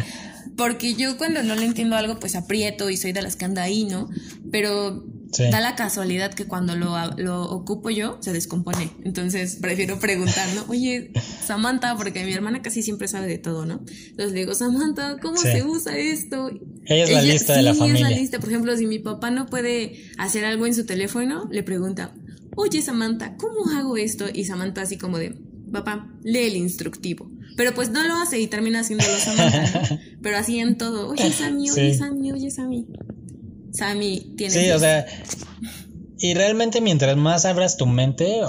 Porque 0.57 0.93
yo 0.93 1.17
cuando 1.17 1.41
no 1.41 1.55
le 1.55 1.65
entiendo 1.65 1.95
algo, 1.95 2.19
pues 2.19 2.35
aprieto 2.35 2.89
y 2.89 2.97
soy 2.97 3.13
de 3.13 3.21
las 3.21 3.35
que 3.37 3.45
anda 3.45 3.63
ahí, 3.63 3.85
¿no? 3.85 4.09
Pero 4.51 5.05
Da 5.37 5.61
la 5.61 5.75
casualidad 5.75 6.33
que 6.33 6.45
cuando 6.45 6.75
lo, 6.75 6.95
lo, 7.17 7.43
ocupo 7.43 7.89
yo, 7.89 8.17
se 8.19 8.33
descompone. 8.33 8.91
Entonces 9.03 9.57
prefiero 9.61 9.99
preguntar, 9.99 10.47
¿no? 10.55 10.65
Oye, 10.67 11.11
Samantha, 11.45 11.95
porque 11.95 12.25
mi 12.25 12.33
hermana 12.33 12.61
casi 12.61 12.81
siempre 12.81 13.07
sabe 13.07 13.27
de 13.27 13.37
todo, 13.37 13.65
¿no? 13.65 13.81
Entonces 13.87 14.33
le 14.33 14.39
digo, 14.39 14.55
Samantha, 14.55 15.17
¿cómo 15.21 15.37
se 15.37 15.63
usa 15.63 15.97
esto? 15.97 16.49
Ella 16.85 17.03
es 17.03 17.11
la 17.11 17.21
lista 17.21 17.55
de 17.55 17.61
la 17.61 17.73
familia. 17.75 17.95
es 17.95 18.01
la 18.01 18.17
lista. 18.17 18.39
Por 18.39 18.49
ejemplo, 18.49 18.75
si 18.75 18.87
mi 18.87 18.99
papá 18.99 19.29
no 19.29 19.45
puede 19.45 20.03
hacer 20.17 20.45
algo 20.45 20.65
en 20.65 20.73
su 20.73 20.85
teléfono, 20.85 21.47
le 21.51 21.61
pregunta, 21.61 22.15
oye, 22.55 22.81
Samantha, 22.81 23.35
¿cómo 23.37 23.69
hago 23.71 23.97
esto? 23.97 24.25
Y 24.33 24.45
Samantha 24.45 24.81
así 24.81 24.97
como 24.97 25.19
de, 25.19 25.35
papá, 25.71 26.11
lee 26.23 26.47
el 26.47 26.55
instructivo. 26.55 27.31
Pero 27.55 27.73
pues 27.75 27.91
no 27.91 28.03
lo 28.03 28.15
hace 28.15 28.39
y 28.39 28.47
termina 28.47 28.79
haciéndolo 28.79 29.19
Samantha. 29.19 29.99
Pero 30.21 30.37
así 30.37 30.59
en 30.59 30.77
todo. 30.77 31.09
Oye, 31.09 31.31
Sammy, 31.31 31.69
oye, 31.69 31.93
Sammy, 31.93 32.31
oye, 32.31 32.51
Sammy. 32.51 32.87
Sammy 33.73 34.33
tiene. 34.37 34.53
Sí, 34.53 34.69
o 34.71 34.79
sea. 34.79 35.05
Y 36.21 36.33
realmente 36.33 36.81
mientras 36.81 37.15
más 37.15 37.45
abras 37.45 37.77
tu 37.77 37.85
mente, 37.85 38.41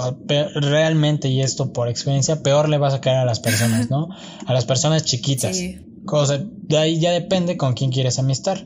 realmente, 0.55 1.29
y 1.29 1.41
esto 1.41 1.71
por 1.71 1.87
experiencia, 1.87 2.43
peor 2.43 2.67
le 2.67 2.77
vas 2.77 2.93
a 2.93 2.99
caer 2.99 3.17
a 3.17 3.25
las 3.25 3.39
personas, 3.39 3.89
¿no? 3.89 4.09
A 4.45 4.53
las 4.53 4.65
personas 4.65 5.05
chiquitas. 5.05 5.55
Sí. 5.55 5.79
de 6.67 6.77
ahí 6.77 6.99
ya 6.99 7.11
depende 7.11 7.55
con 7.55 7.73
quién 7.73 7.91
quieres 7.91 8.19
amistar 8.19 8.65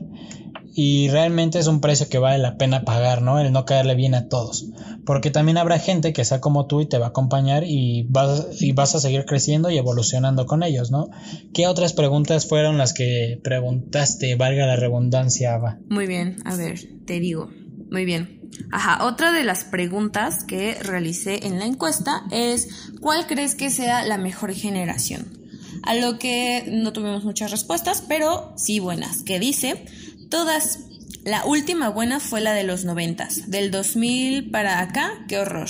y 0.78 1.08
realmente 1.08 1.58
es 1.58 1.68
un 1.68 1.80
precio 1.80 2.10
que 2.10 2.18
vale 2.18 2.36
la 2.36 2.58
pena 2.58 2.84
pagar, 2.84 3.22
¿no? 3.22 3.40
El 3.40 3.50
no 3.50 3.64
caerle 3.64 3.94
bien 3.94 4.14
a 4.14 4.28
todos. 4.28 4.66
Porque 5.06 5.30
también 5.30 5.56
habrá 5.56 5.78
gente 5.78 6.12
que 6.12 6.22
sea 6.22 6.42
como 6.42 6.66
tú 6.66 6.82
y 6.82 6.86
te 6.86 6.98
va 6.98 7.06
a 7.06 7.08
acompañar 7.08 7.64
y 7.64 8.06
vas, 8.10 8.60
y 8.60 8.72
vas 8.72 8.94
a 8.94 9.00
seguir 9.00 9.24
creciendo 9.24 9.70
y 9.70 9.78
evolucionando 9.78 10.44
con 10.44 10.62
ellos, 10.62 10.90
¿no? 10.90 11.08
¿Qué 11.54 11.66
otras 11.66 11.94
preguntas 11.94 12.46
fueron 12.46 12.76
las 12.76 12.92
que 12.92 13.40
preguntaste, 13.42 14.34
valga 14.34 14.66
la 14.66 14.76
redundancia, 14.76 15.54
Ava? 15.54 15.78
Muy 15.88 16.06
bien, 16.06 16.36
a 16.44 16.54
ver, 16.56 16.78
te 17.06 17.20
digo. 17.20 17.48
Muy 17.90 18.04
bien. 18.04 18.42
Ajá, 18.70 19.06
otra 19.06 19.32
de 19.32 19.44
las 19.44 19.64
preguntas 19.64 20.44
que 20.44 20.74
realicé 20.74 21.46
en 21.46 21.58
la 21.58 21.64
encuesta 21.64 22.24
es 22.30 22.90
¿cuál 23.00 23.26
crees 23.26 23.54
que 23.54 23.70
sea 23.70 24.04
la 24.04 24.18
mejor 24.18 24.52
generación? 24.52 25.38
A 25.84 25.94
lo 25.94 26.18
que 26.18 26.64
no 26.68 26.92
tuvimos 26.92 27.24
muchas 27.24 27.50
respuestas, 27.50 28.04
pero 28.06 28.52
sí 28.56 28.78
buenas, 28.78 29.22
que 29.22 29.38
dice 29.38 29.86
Todas. 30.30 30.80
La 31.24 31.44
última 31.44 31.88
buena 31.88 32.20
fue 32.20 32.40
la 32.40 32.54
de 32.54 32.62
los 32.62 32.84
noventas. 32.84 33.50
Del 33.50 33.70
2000 33.70 34.50
para 34.50 34.80
acá, 34.80 35.10
qué 35.28 35.38
horror. 35.38 35.68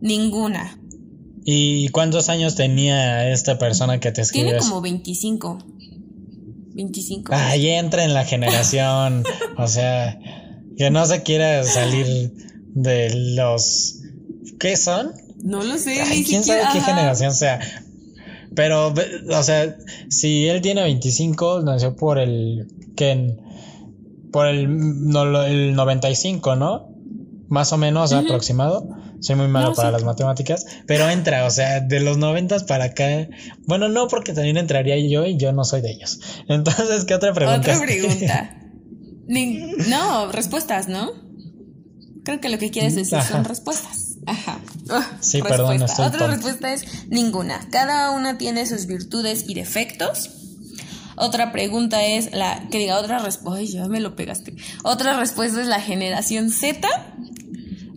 Ninguna. 0.00 0.78
¿Y 1.44 1.88
cuántos 1.88 2.28
años 2.28 2.54
tenía 2.56 3.30
esta 3.30 3.58
persona 3.58 4.00
que 4.00 4.12
te 4.12 4.20
escribió? 4.20 4.50
Tiene 4.50 4.62
como 4.62 4.82
25. 4.82 5.58
25. 6.74 7.34
Ahí 7.34 7.68
entra 7.70 8.04
en 8.04 8.12
la 8.12 8.24
generación. 8.24 9.24
o 9.56 9.66
sea, 9.66 10.18
que 10.76 10.90
no 10.90 11.06
se 11.06 11.22
quiera 11.22 11.64
salir 11.64 12.32
de 12.74 13.14
los... 13.34 14.00
¿Qué 14.60 14.76
son? 14.76 15.12
No 15.42 15.62
lo 15.64 15.78
sé. 15.78 16.02
¿Quién 16.26 16.44
sabe 16.44 16.60
qué 16.72 16.80
generación 16.80 17.32
sea? 17.32 17.60
Pero, 18.54 18.92
o 19.30 19.42
sea, 19.42 19.76
si 20.10 20.46
él 20.46 20.60
tiene 20.60 20.82
25, 20.82 21.62
nació 21.62 21.96
por 21.96 22.18
el... 22.18 22.66
que 22.94 23.36
por 24.32 24.46
el, 24.46 25.08
no, 25.08 25.42
el 25.44 25.74
95, 25.74 26.56
¿no? 26.56 26.88
Más 27.48 27.72
o 27.72 27.78
menos 27.78 28.12
aproximado. 28.12 28.88
Soy 29.20 29.34
muy 29.34 29.48
malo 29.48 29.74
para 29.74 29.90
las 29.90 30.04
matemáticas, 30.04 30.64
pero 30.86 31.08
entra, 31.08 31.44
o 31.44 31.50
sea, 31.50 31.80
de 31.80 31.98
los 31.98 32.18
90 32.18 32.66
para 32.66 32.84
acá. 32.84 33.28
Bueno, 33.66 33.88
no, 33.88 34.06
porque 34.06 34.32
también 34.32 34.58
entraría 34.58 34.96
yo 34.96 35.26
y 35.26 35.36
yo 35.36 35.52
no 35.52 35.64
soy 35.64 35.80
de 35.80 35.90
ellos. 35.90 36.20
Entonces, 36.48 37.04
¿qué 37.04 37.14
otra 37.14 37.32
pregunta? 37.32 37.72
Otra 37.72 37.80
pregunta. 37.80 38.56
no, 39.88 40.30
respuestas, 40.30 40.88
¿no? 40.88 41.10
Creo 42.24 42.40
que 42.40 42.48
lo 42.48 42.58
que 42.58 42.70
quieres 42.70 42.94
decir 42.94 43.20
son 43.22 43.44
respuestas. 43.44 44.18
Ajá. 44.26 44.60
sí, 45.20 45.42
perdón. 45.42 45.82
Otra 45.82 46.26
respuesta 46.26 46.72
es 46.72 47.08
ninguna. 47.08 47.66
Cada 47.70 48.10
una 48.10 48.36
tiene 48.36 48.66
sus 48.66 48.86
virtudes 48.86 49.46
y 49.48 49.54
defectos 49.54 50.37
otra 51.18 51.52
pregunta 51.52 52.04
es 52.04 52.32
la, 52.32 52.68
que 52.70 52.78
diga 52.78 52.98
otra 52.98 53.18
respuesta, 53.18 53.62
ya 53.62 53.86
me 53.86 54.00
lo 54.00 54.16
pegaste. 54.16 54.54
Otra 54.84 55.18
respuesta 55.18 55.60
es 55.60 55.66
la 55.66 55.80
generación 55.80 56.50
Z. 56.50 56.88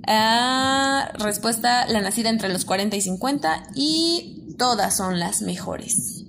Ah, 0.07 1.11
respuesta, 1.19 1.85
la 1.87 2.01
nacida 2.01 2.29
entre 2.29 2.49
los 2.49 2.65
40 2.65 2.95
y 2.95 3.01
50 3.01 3.63
y 3.75 4.55
todas 4.57 4.97
son 4.97 5.19
las 5.19 5.41
mejores. 5.41 6.25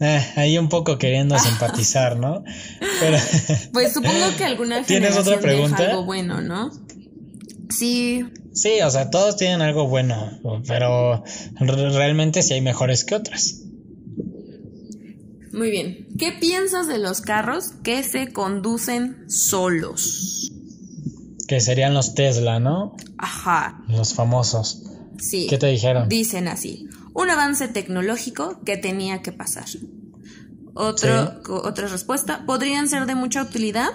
Eh, 0.00 0.24
ahí 0.36 0.56
un 0.56 0.68
poco 0.68 0.98
queriendo 0.98 1.38
simpatizar, 1.38 2.16
¿no? 2.18 2.42
Pero 3.00 3.18
pues 3.72 3.92
supongo 3.92 4.34
que 4.36 4.44
alguna 4.44 4.82
¿Tienes 4.86 5.16
otra 5.16 5.38
pregunta? 5.38 5.90
algo 5.90 6.04
bueno, 6.04 6.40
¿no? 6.40 6.70
Sí. 7.68 8.24
Sí, 8.52 8.80
o 8.82 8.90
sea, 8.90 9.10
todos 9.10 9.36
tienen 9.36 9.62
algo 9.62 9.86
bueno, 9.86 10.40
pero 10.66 11.22
realmente 11.62 12.42
sí 12.42 12.54
hay 12.54 12.60
mejores 12.60 13.04
que 13.04 13.14
otras. 13.14 13.60
Muy 15.52 15.70
bien. 15.70 16.08
¿Qué 16.18 16.32
piensas 16.32 16.86
de 16.86 16.98
los 16.98 17.20
carros 17.20 17.72
que 17.82 18.02
se 18.02 18.32
conducen 18.32 19.28
solos? 19.28 20.52
Que 21.48 21.60
serían 21.60 21.94
los 21.94 22.14
Tesla, 22.14 22.60
¿no? 22.60 22.96
Ajá. 23.18 23.82
Los 23.88 24.14
famosos. 24.14 24.84
Sí. 25.18 25.46
¿Qué 25.50 25.58
te 25.58 25.66
dijeron? 25.66 26.08
Dicen 26.08 26.46
así. 26.48 26.88
Un 27.12 27.30
avance 27.30 27.66
tecnológico 27.68 28.60
que 28.64 28.76
tenía 28.76 29.22
que 29.22 29.32
pasar. 29.32 29.64
Otro, 30.74 31.42
Otra 31.64 31.88
respuesta. 31.88 32.44
Podrían 32.46 32.88
ser 32.88 33.06
de 33.06 33.16
mucha 33.16 33.42
utilidad 33.42 33.90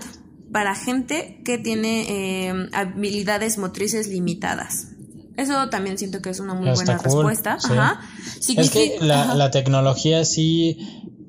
para 0.51 0.75
gente 0.75 1.41
que 1.45 1.57
tiene 1.57 2.47
eh, 2.47 2.69
habilidades 2.73 3.57
motrices 3.57 4.07
limitadas. 4.07 4.89
Eso 5.37 5.69
también 5.69 5.97
siento 5.97 6.21
que 6.21 6.29
es 6.29 6.39
una 6.39 6.53
muy 6.53 6.69
buena 6.69 6.97
respuesta. 6.97 7.57
Ajá. 7.61 8.01
es 8.39 8.69
que 8.69 8.97
la, 9.01 9.35
la, 9.35 9.51
tecnología 9.51 10.23
sí 10.23 10.77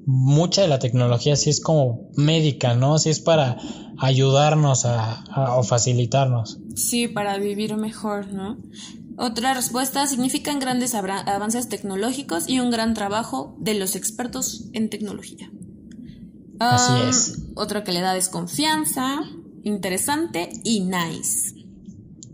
mucha 0.07 0.63
de 0.63 0.69
la 0.69 0.79
tecnología 0.79 1.35
sí 1.37 1.51
es 1.51 1.61
como 1.61 2.09
médica, 2.15 2.75
¿no? 2.75 2.99
Sí 2.99 3.11
es 3.11 3.21
para 3.21 3.59
ayudarnos 3.99 4.87
a, 4.87 5.25
o 5.57 5.65
facilitarnos. 5.65 6.59
Sí, 6.77 7.09
para 7.09 7.37
vivir 7.39 7.77
mejor, 7.77 8.33
¿no? 8.33 8.57
Otra 9.19 9.53
respuesta, 9.53 10.07
significan 10.07 10.61
grandes 10.61 10.95
avances 10.95 11.69
tecnológicos 11.69 12.49
y 12.49 12.61
un 12.61 12.71
gran 12.71 12.95
trabajo 12.95 13.57
de 13.59 13.75
los 13.75 13.97
expertos 13.97 14.67
en 14.73 14.91
tecnología. 14.91 15.51
Así 16.61 16.93
es. 17.09 17.43
Otro 17.55 17.83
que 17.83 17.93
le 17.93 18.01
da 18.01 18.15
desconfianza, 18.15 19.23
interesante 19.65 20.51
y 20.63 20.81
nice. 20.81 21.55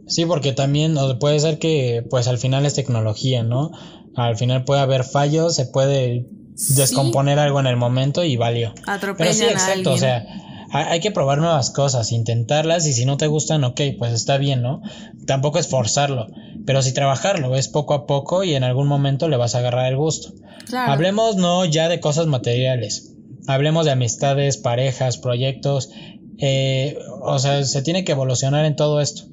Sí, 0.06 0.26
porque 0.26 0.52
también 0.52 0.96
puede 1.20 1.40
ser 1.40 1.58
que 1.58 2.04
pues 2.10 2.28
al 2.28 2.36
final 2.36 2.66
es 2.66 2.74
tecnología, 2.74 3.42
¿no? 3.42 3.70
Al 4.14 4.36
final 4.36 4.64
puede 4.64 4.82
haber 4.82 5.04
fallos, 5.04 5.54
se 5.54 5.66
puede 5.66 6.26
descomponer 6.54 7.38
algo 7.38 7.60
en 7.60 7.66
el 7.66 7.76
momento 7.76 8.24
y 8.24 8.36
valió. 8.36 8.74
Pero 9.16 9.32
sí, 9.32 9.44
exacto, 9.44 9.92
o 9.92 9.98
sea, 9.98 10.26
hay 10.70 11.00
que 11.00 11.10
probar 11.10 11.38
nuevas 11.38 11.70
cosas, 11.70 12.12
intentarlas 12.12 12.86
y 12.86 12.94
si 12.94 13.04
no 13.04 13.18
te 13.18 13.26
gustan, 13.26 13.62
ok, 13.64 13.80
pues 13.98 14.12
está 14.12 14.38
bien, 14.38 14.62
¿no? 14.62 14.82
Tampoco 15.26 15.58
es 15.58 15.68
forzarlo, 15.68 16.28
pero 16.64 16.80
si 16.82 16.92
trabajarlo 16.92 17.54
es 17.56 17.68
poco 17.68 17.94
a 17.94 18.06
poco 18.06 18.42
y 18.42 18.54
en 18.54 18.64
algún 18.64 18.88
momento 18.88 19.28
le 19.28 19.36
vas 19.36 19.54
a 19.54 19.58
agarrar 19.58 19.86
el 19.86 19.98
gusto. 19.98 20.32
Hablemos 20.74 21.36
no 21.36 21.64
ya 21.66 21.88
de 21.88 22.00
cosas 22.00 22.26
materiales, 22.26 23.12
hablemos 23.46 23.84
de 23.84 23.92
amistades, 23.92 24.56
parejas, 24.56 25.18
proyectos, 25.18 25.90
eh, 26.38 26.98
o 27.20 27.38
sea, 27.38 27.64
se 27.64 27.82
tiene 27.82 28.04
que 28.04 28.12
evolucionar 28.12 28.64
en 28.64 28.76
todo 28.76 29.00
esto. 29.00 29.24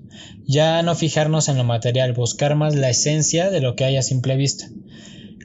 Ya 0.45 0.81
no 0.81 0.95
fijarnos 0.95 1.47
en 1.47 1.57
lo 1.57 1.63
material, 1.63 2.13
buscar 2.13 2.55
más 2.55 2.75
la 2.75 2.89
esencia 2.89 3.49
de 3.49 3.61
lo 3.61 3.75
que 3.75 3.85
hay 3.85 3.97
a 3.97 4.01
simple 4.01 4.35
vista 4.35 4.67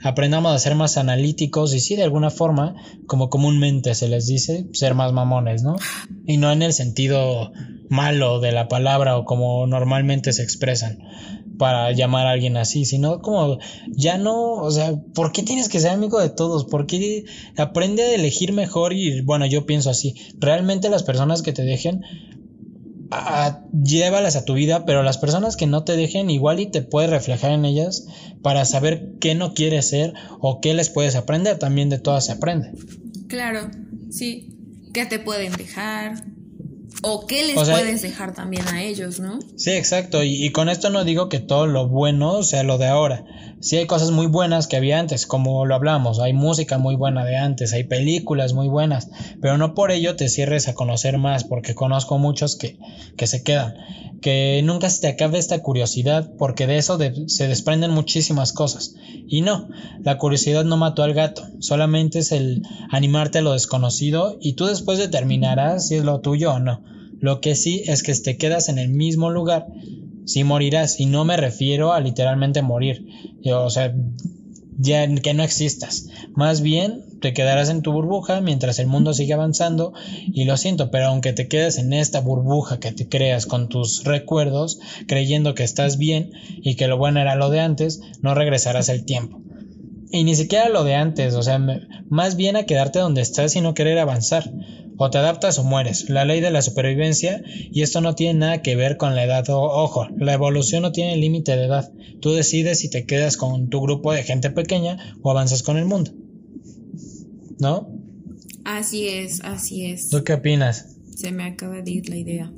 aprendamos 0.05 0.55
a 0.55 0.59
ser 0.59 0.75
más 0.75 0.99
analíticos 0.99 1.75
y 1.75 1.81
sí, 1.81 1.97
de 1.97 2.05
alguna 2.05 2.31
forma, 2.31 2.77
como 3.07 3.31
comúnmente 3.31 3.95
se 3.95 4.09
les 4.09 4.27
dice, 4.27 4.67
ser 4.73 4.95
más 4.95 5.13
mamones, 5.13 5.63
¿no? 5.63 5.77
Y 6.27 6.37
no 6.37 6.53
en 6.53 6.63
el 6.63 6.73
sentido 6.75 7.53
malo 7.89 8.41
de 8.41 8.53
la 8.53 8.69
palabra 8.69 9.17
o 9.17 9.25
como 9.25 9.67
normalmente 9.67 10.33
se 10.33 10.43
expresan 10.43 10.99
para 11.59 11.93
llamar 11.93 12.27
a 12.27 12.33
alguien 12.33 12.57
así, 12.57 12.85
sino 12.85 13.21
como 13.21 13.59
ya 13.89 14.19
no, 14.19 14.55
o 14.55 14.71
sea, 14.71 14.95
¿por 15.15 15.33
qué 15.33 15.43
tienes 15.43 15.69
que 15.69 15.81
ser 15.81 15.93
amigo 15.93 16.21
de 16.21 16.31
todos? 16.31 16.65
¿Por 16.65 16.87
qué 16.87 17.25
aprende 17.57 18.03
a 18.03 18.15
elegir 18.15 18.53
mejor? 18.53 18.93
Y 18.93 19.23
bueno, 19.23 19.47
yo 19.47 19.65
pienso 19.65 19.89
así, 19.89 20.15
realmente 20.39 20.91
las 20.91 21.03
personas 21.03 21.43
que 21.43 21.53
te 21.53 21.63
dejen 21.63 22.03
llévalas 23.73 24.37
a 24.37 24.45
tu 24.45 24.55
vida, 24.55 24.85
pero 24.87 25.03
las 25.03 25.19
personas 25.19 25.57
que 25.57 25.67
no 25.67 25.85
te 25.85 25.97
dejen 25.97 26.31
igual 26.31 26.61
y 26.61 26.67
te 26.67 26.83
puedes 26.83 27.11
reflejar 27.11 27.53
en 27.53 27.65
ellas 27.65 28.07
para 28.43 28.65
saber 28.65 29.13
qué 29.21 29.35
no 29.35 29.55
quieres 29.55 29.89
ser 29.89 30.15
o 30.41 30.61
qué 30.61 30.75
les 30.75 30.91
puedes 30.91 31.17
aprender. 31.17 31.59
También 31.59 31.91
de 31.91 31.99
todas 31.99 32.27
se 32.27 32.33
aprende. 32.33 32.73
Claro, 33.29 33.71
sí. 34.11 34.51
¿Qué 34.93 35.07
te 35.07 35.19
pueden 35.19 35.53
dejar? 35.53 36.25
¿O 37.03 37.27
qué 37.27 37.47
les 37.47 37.55
puedes 37.55 38.03
dejar 38.03 38.33
también 38.33 38.67
a 38.69 38.83
ellos, 38.83 39.21
no? 39.21 39.39
Sí, 39.57 39.73
exacto. 39.73 40.23
Y, 40.23 40.45
y, 40.45 40.51
con 40.51 40.69
esto 40.69 40.91
no 40.91 41.05
digo 41.05 41.29
que 41.29 41.41
todo 41.41 41.67
lo 41.67 41.89
bueno 41.89 42.43
sea 42.43 42.63
lo 42.63 42.79
de 42.79 42.87
ahora. 42.87 43.25
Sí 43.65 43.79
hay 43.79 43.87
cosas 43.87 44.11
muy 44.11 44.27
buenas 44.27 44.67
que 44.67 44.77
había 44.77 44.99
antes, 44.99 45.27
como 45.27 45.65
lo 45.65 45.75
hablamos. 45.75 46.21
Hay 46.21 46.35
música 46.35 46.77
muy 46.77 46.97
buena 46.97 47.25
de 47.25 47.39
antes, 47.39 47.73
hay 47.73 47.85
películas 47.85 48.53
muy 48.53 48.69
buenas. 48.69 49.09
Pero 49.41 49.57
no 49.57 49.73
por 49.73 49.91
ello 49.91 50.17
te 50.17 50.29
cierres 50.29 50.69
a 50.69 50.75
conocer 50.75 51.17
más, 51.17 51.45
porque 51.45 51.75
conozco 51.75 52.19
muchos 52.19 52.57
que, 52.57 52.77
que 53.17 53.27
se 53.27 53.43
quedan. 53.43 53.75
Que 54.21 54.61
nunca 54.63 54.91
se 54.91 55.01
te 55.01 55.09
acabe 55.09 55.39
esta 55.39 55.63
curiosidad, 55.63 56.31
porque 56.37 56.67
de 56.67 56.77
eso 56.77 56.99
se 57.27 57.49
desprenden 57.49 57.91
muchísimas 57.91 58.53
cosas. 58.53 58.97
Y 59.27 59.41
no, 59.41 59.71
la 60.03 60.19
curiosidad 60.19 60.67
no 60.67 60.77
mató 60.77 61.03
al 61.03 61.15
gato. 61.15 61.47
Solamente 61.61 62.19
es 62.19 62.33
el 62.33 62.61
animarte 62.91 63.39
a 63.39 63.43
lo 63.43 63.55
desconocido 63.55 64.37
y 64.43 64.57
tú 64.57 64.67
después 64.67 64.99
determinarás 64.99 65.89
si 65.89 65.95
es 65.95 66.05
lo 66.05 66.21
tuyo 66.21 66.53
o 66.53 66.59
no. 66.59 66.83
Lo 67.19 67.41
que 67.41 67.55
sí 67.55 67.83
es 67.87 68.03
que 68.03 68.13
te 68.13 68.37
quedas 68.37 68.69
en 68.69 68.79
el 68.79 68.91
mismo 68.91 69.31
lugar, 69.31 69.69
sí 70.25 70.45
morirás. 70.45 71.01
Y 71.01 71.07
no 71.07 71.25
me 71.25 71.37
refiero 71.37 71.93
a 71.93 72.01
literalmente 72.01 72.63
morir. 72.63 73.07
O 73.47 73.71
sea, 73.71 73.95
ya 74.79 75.07
que 75.17 75.35
no 75.35 75.43
existas. 75.43 76.09
Más 76.35 76.61
bien 76.61 77.05
te 77.21 77.33
quedarás 77.33 77.71
en 77.71 77.83
tu 77.83 77.93
burbuja 77.93 78.41
mientras 78.41 78.79
el 78.79 78.87
mundo 78.87 79.15
sigue 79.15 79.33
avanzando 79.33 79.93
y 80.27 80.45
lo 80.45 80.57
siento, 80.57 80.91
pero 80.91 81.07
aunque 81.07 81.33
te 81.33 81.49
quedes 81.49 81.79
en 81.79 81.93
esta 81.93 82.21
burbuja 82.21 82.81
que 82.81 82.93
te 82.93 83.09
creas 83.09 83.47
con 83.47 83.69
tus 83.69 84.05
recuerdos, 84.05 84.81
creyendo 85.07 85.55
que 85.55 85.65
estás 85.65 85.97
bien 85.97 86.33
y 86.63 86.75
que 86.77 86.89
lo 86.89 86.99
bueno 86.99 87.21
era 87.21 87.35
lo 87.35 87.51
de 87.51 87.61
antes, 87.61 88.01
no 88.21 88.35
regresarás 88.35 88.89
el 88.89 89.05
tiempo. 89.05 89.41
Y 90.11 90.25
ni 90.25 90.35
siquiera 90.37 90.69
lo 90.69 90.85
de 90.85 90.95
antes, 90.95 91.35
o 91.35 91.43
sea, 91.43 91.61
más 92.09 92.37
bien 92.37 92.57
a 92.57 92.67
quedarte 92.67 93.01
donde 93.01 93.21
estás 93.21 93.57
y 93.57 93.61
no 93.61 93.75
querer 93.75 93.99
avanzar. 93.99 94.49
O 94.97 95.11
te 95.11 95.19
adaptas 95.19 95.59
o 95.59 95.65
mueres. 95.65 96.09
La 96.09 96.25
ley 96.25 96.41
de 96.41 96.51
la 96.51 96.63
supervivencia, 96.63 97.43
y 97.47 97.83
esto 97.83 98.01
no 98.01 98.15
tiene 98.15 98.39
nada 98.39 98.63
que 98.63 98.77
ver 98.77 98.97
con 98.97 99.15
la 99.15 99.25
edad. 99.25 99.45
ojo, 99.49 100.07
la 100.17 100.35
evolución 100.35 100.83
no 100.83 100.93
tiene 100.93 101.17
límite 101.17 101.57
de 101.57 101.65
edad. 101.65 101.93
Tú 102.21 102.33
decides 102.33 102.79
si 102.79 102.91
te 102.91 103.05
quedas 103.05 103.37
con 103.37 103.69
tu 103.69 103.81
grupo 103.81 104.13
de 104.13 104.23
gente 104.23 104.51
pequeña 104.51 105.17
o 105.23 105.31
avanzas 105.31 105.63
con 105.63 105.77
el 105.77 105.85
mundo. 105.85 106.13
¿No? 107.59 107.89
Así 108.65 109.09
es, 109.09 109.41
así 109.43 109.87
es. 109.87 110.09
¿Tú 110.09 110.25
qué 110.25 110.35
opinas? 110.35 110.97
Se 111.17 111.33
me 111.33 111.45
acaba 111.45 111.81
de 111.83 111.91
ir 111.91 112.09
la 112.09 112.17
idea. 112.17 112.53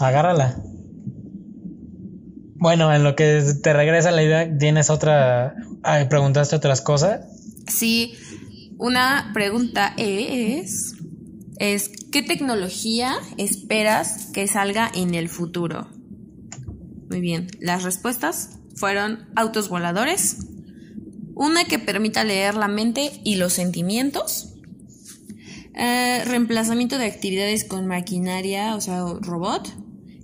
Agárrala. 0.00 0.62
Bueno, 2.56 2.94
en 2.94 3.04
lo 3.04 3.14
que 3.14 3.42
te 3.62 3.72
regresa 3.72 4.10
la 4.10 4.22
idea, 4.22 4.58
¿tienes 4.58 4.90
otra... 4.90 5.54
¿Preguntaste 6.08 6.56
otras 6.56 6.80
cosas? 6.80 7.26
Sí, 7.66 8.14
una 8.84 9.30
pregunta 9.32 9.94
es, 9.96 10.96
es, 11.56 11.88
¿qué 12.12 12.20
tecnología 12.20 13.14
esperas 13.38 14.26
que 14.34 14.46
salga 14.46 14.92
en 14.94 15.14
el 15.14 15.30
futuro? 15.30 15.88
Muy 17.08 17.22
bien, 17.22 17.46
las 17.60 17.82
respuestas 17.82 18.58
fueron 18.76 19.30
autos 19.36 19.70
voladores, 19.70 20.36
una 21.34 21.64
que 21.64 21.78
permita 21.78 22.24
leer 22.24 22.56
la 22.56 22.68
mente 22.68 23.22
y 23.24 23.36
los 23.36 23.54
sentimientos, 23.54 24.52
eh, 25.72 26.22
reemplazamiento 26.26 26.98
de 26.98 27.06
actividades 27.06 27.64
con 27.64 27.86
maquinaria, 27.86 28.76
o 28.76 28.82
sea, 28.82 29.02
robot, 29.18 29.66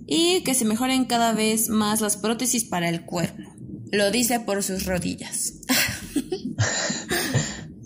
y 0.05 0.41
que 0.41 0.53
se 0.53 0.65
mejoren 0.65 1.05
cada 1.05 1.33
vez 1.33 1.69
más 1.69 1.99
las 1.99 2.15
prótesis 2.15 2.63
para 2.65 2.89
el 2.89 3.05
cuerpo. 3.05 3.41
Lo 3.91 4.11
dice 4.11 4.39
por 4.39 4.61
sus 4.61 4.85
rodillas. 4.85 5.53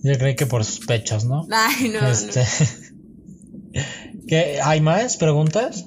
Yo 0.05 0.15
creí 0.19 0.35
que 0.35 0.45
por 0.45 0.63
sus 0.63 0.85
pechos, 0.85 1.25
¿no? 1.25 1.47
Ay, 1.51 1.89
no. 1.89 2.07
Este... 2.07 2.45
¿Qué? 4.27 4.59
¿Hay 4.63 4.79
más 4.79 5.17
preguntas? 5.17 5.83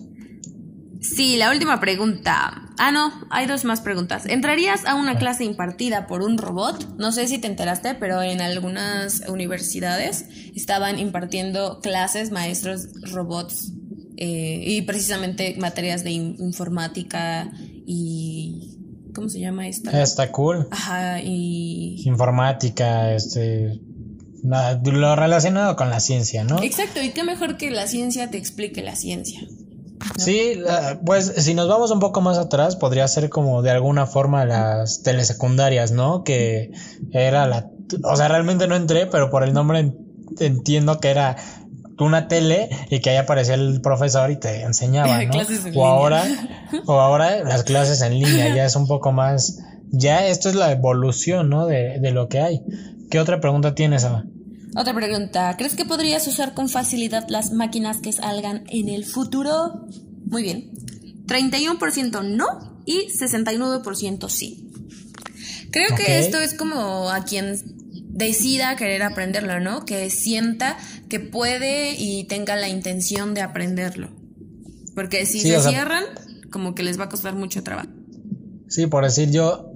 Sí, 1.01 1.37
la 1.37 1.53
última 1.53 1.79
pregunta. 1.79 2.65
Ah, 2.79 2.91
no, 2.91 3.13
hay 3.31 3.47
dos 3.47 3.65
más 3.65 3.81
preguntas. 3.81 4.27
¿Entrarías 4.27 4.87
a 4.87 4.97
una 4.97 5.19
clase 5.19 5.45
impartida 5.45 6.09
por 6.09 6.23
un 6.23 6.37
robot? 6.37 6.97
No 6.99 7.13
sé 7.13 7.29
si 7.29 7.39
te 7.39 7.47
enteraste, 7.47 7.95
pero 7.95 8.21
en 8.21 8.41
algunas 8.41 9.23
universidades 9.29 10.27
estaban 10.53 10.99
impartiendo 10.99 11.79
clases 11.81 12.33
maestros 12.33 12.89
robots 13.13 13.73
eh, 14.17 14.65
y 14.67 14.83
precisamente 14.83 15.55
materias 15.59 16.03
de 16.03 16.11
informática 16.11 17.53
y 17.87 18.77
¿cómo 19.15 19.29
se 19.29 19.39
llama 19.39 19.69
esta? 19.69 20.03
Está 20.03 20.33
cool. 20.33 20.67
Ajá, 20.73 21.21
y 21.23 22.03
informática, 22.05 23.15
este 23.15 23.81
lo 24.43 25.17
relacionado 25.17 25.77
con 25.77 25.91
la 25.91 26.01
ciencia, 26.01 26.45
¿no? 26.45 26.63
Exacto, 26.63 27.03
y 27.03 27.11
qué 27.11 27.25
mejor 27.25 27.57
que 27.57 27.71
la 27.71 27.87
ciencia 27.87 28.31
te 28.31 28.39
explique 28.39 28.83
la 28.83 28.97
ciencia. 28.97 29.41
Sí, 30.17 30.61
pues 31.05 31.33
si 31.39 31.55
nos 31.55 31.69
vamos 31.69 31.91
un 31.91 32.01
poco 32.01 32.21
más 32.21 32.39
atrás, 32.39 32.77
podría 32.77 33.07
ser 33.09 33.29
como 33.31 33.63
de 33.63 33.71
alguna 33.71 34.07
forma 34.07 34.45
las 34.45 35.03
telesecundarias, 35.03 35.93
¿no? 35.93 36.25
Que 36.25 36.71
era 37.13 37.47
la... 37.47 37.71
O 38.05 38.17
sea, 38.17 38.29
realmente 38.29 38.69
no 38.69 38.77
entré, 38.77 39.07
pero 39.07 39.31
por 39.31 39.43
el 39.43 39.53
nombre 39.53 39.93
entiendo 40.39 41.01
que 41.01 41.09
era 41.09 41.37
una 41.99 42.29
tele 42.29 42.69
y 42.91 43.01
que 43.01 43.11
ahí 43.11 43.17
aparecía 43.17 43.55
el 43.55 43.81
profesor 43.81 44.31
y 44.31 44.37
te 44.37 44.63
enseñaba, 44.63 45.21
¿no? 45.25 45.41
o 45.75 45.87
ahora, 45.87 46.25
o 46.87 46.93
ahora 47.01 47.43
las 47.45 47.65
clases 47.65 48.01
en 48.03 48.15
línea, 48.19 48.55
ya 48.55 48.65
es 48.65 48.77
un 48.77 48.87
poco 48.89 49.13
más, 49.13 49.59
ya 49.91 50.27
esto 50.27 50.49
es 50.49 50.55
la 50.55 50.71
evolución, 50.71 51.49
¿no? 51.49 51.67
De, 51.67 51.99
de 51.99 52.11
lo 52.13 52.29
que 52.29 52.41
hay. 52.41 52.63
¿Qué 53.11 53.19
otra 53.19 53.41
pregunta 53.41 53.75
tienes, 53.75 54.05
Ava? 54.05 54.25
Otra 54.77 54.95
pregunta. 54.95 55.57
¿Crees 55.57 55.75
que 55.75 55.85
podrías 55.85 56.27
usar 56.27 56.55
con 56.55 56.69
facilidad 56.69 57.27
las 57.29 57.53
máquinas 57.53 57.99
que 57.99 58.13
salgan 58.13 58.65
en 58.69 58.89
el 58.89 59.05
futuro? 59.05 59.87
Muy 60.27 60.43
bien. 60.43 60.71
31% 61.27 62.25
no 62.25 62.83
y 62.85 63.09
69% 63.09 64.29
sí. 64.29 64.71
Creo 65.71 65.95
que 65.97 66.19
esto 66.19 66.39
es 66.41 66.55
como 66.55 67.11
a 67.11 67.25
quien 67.25 67.57
decida 68.09 68.77
querer 68.77 69.03
aprenderlo, 69.03 69.61
¿no? 69.61 69.85
Que 69.85 70.11
sienta 70.11 70.77
que 71.09 71.21
puede 71.21 71.95
y 71.99 72.25
tenga 72.25 72.57
la 72.57 72.69
intención 72.69 73.35
de 73.35 73.43
aprenderlo. 73.43 74.11
Porque 74.95 75.27
si 75.27 75.41
se 75.41 75.61
cierran, 75.61 76.05
como 76.51 76.75
que 76.75 76.83
les 76.83 76.99
va 76.99 77.05
a 77.05 77.09
costar 77.09 77.35
mucho 77.35 77.63
trabajo. 77.63 77.91
Sí, 78.69 78.87
por 78.87 79.05
decir 79.05 79.31
yo, 79.31 79.68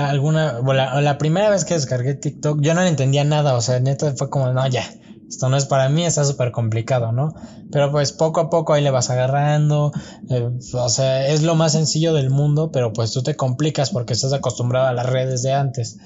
alguna, 0.00 0.60
la, 0.60 1.18
primera 1.18 1.50
vez 1.50 1.64
que 1.64 1.74
descargué 1.74 2.14
TikTok, 2.14 2.60
yo 2.60 2.74
no 2.74 2.82
entendía 2.82 3.24
nada, 3.24 3.54
o 3.54 3.60
sea, 3.60 3.80
neta 3.80 4.14
fue 4.16 4.30
como, 4.30 4.52
no, 4.52 4.66
ya, 4.68 4.84
esto 5.28 5.48
no 5.48 5.56
es 5.56 5.64
para 5.64 5.88
mí, 5.88 6.04
está 6.04 6.24
súper 6.24 6.52
complicado, 6.52 7.12
¿no? 7.12 7.34
Pero 7.72 7.90
pues 7.90 8.12
poco 8.12 8.40
a 8.40 8.50
poco 8.50 8.72
ahí 8.72 8.82
le 8.82 8.90
vas 8.90 9.10
agarrando, 9.10 9.92
eh, 10.30 10.50
o 10.74 10.88
sea, 10.88 11.26
es 11.26 11.42
lo 11.42 11.54
más 11.54 11.72
sencillo 11.72 12.12
del 12.14 12.30
mundo, 12.30 12.70
pero 12.70 12.92
pues 12.92 13.12
tú 13.12 13.22
te 13.22 13.34
complicas 13.34 13.90
porque 13.90 14.12
estás 14.12 14.32
acostumbrado 14.32 14.86
a 14.86 14.92
las 14.92 15.06
redes 15.06 15.42
de 15.42 15.52
antes. 15.52 15.98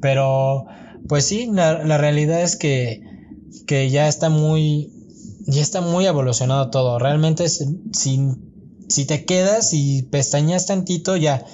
Pero, 0.00 0.66
pues 1.08 1.24
sí, 1.24 1.48
la, 1.50 1.84
la 1.84 1.98
realidad 1.98 2.42
es 2.42 2.56
que, 2.56 3.02
que 3.66 3.90
ya 3.90 4.08
está 4.08 4.28
muy, 4.28 4.92
ya 5.46 5.62
está 5.62 5.80
muy 5.80 6.06
evolucionado 6.06 6.70
todo. 6.70 6.98
Realmente, 6.98 7.48
si, 7.48 7.80
si 8.88 9.04
te 9.04 9.24
quedas 9.24 9.72
y 9.72 10.02
pestañas 10.02 10.66
tantito, 10.66 11.16
ya 11.16 11.44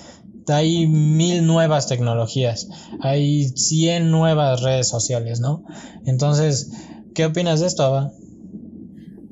hay 0.49 0.87
mil 0.87 1.47
nuevas 1.47 1.87
tecnologías, 1.87 2.69
hay 3.01 3.49
cien 3.51 4.11
nuevas 4.11 4.63
redes 4.63 4.89
sociales, 4.89 5.41
¿no? 5.41 5.65
Entonces, 6.07 6.71
¿qué 7.15 7.27
opinas 7.27 7.61
de 7.61 7.67
esto, 7.67 7.85
Ava? 7.85 8.13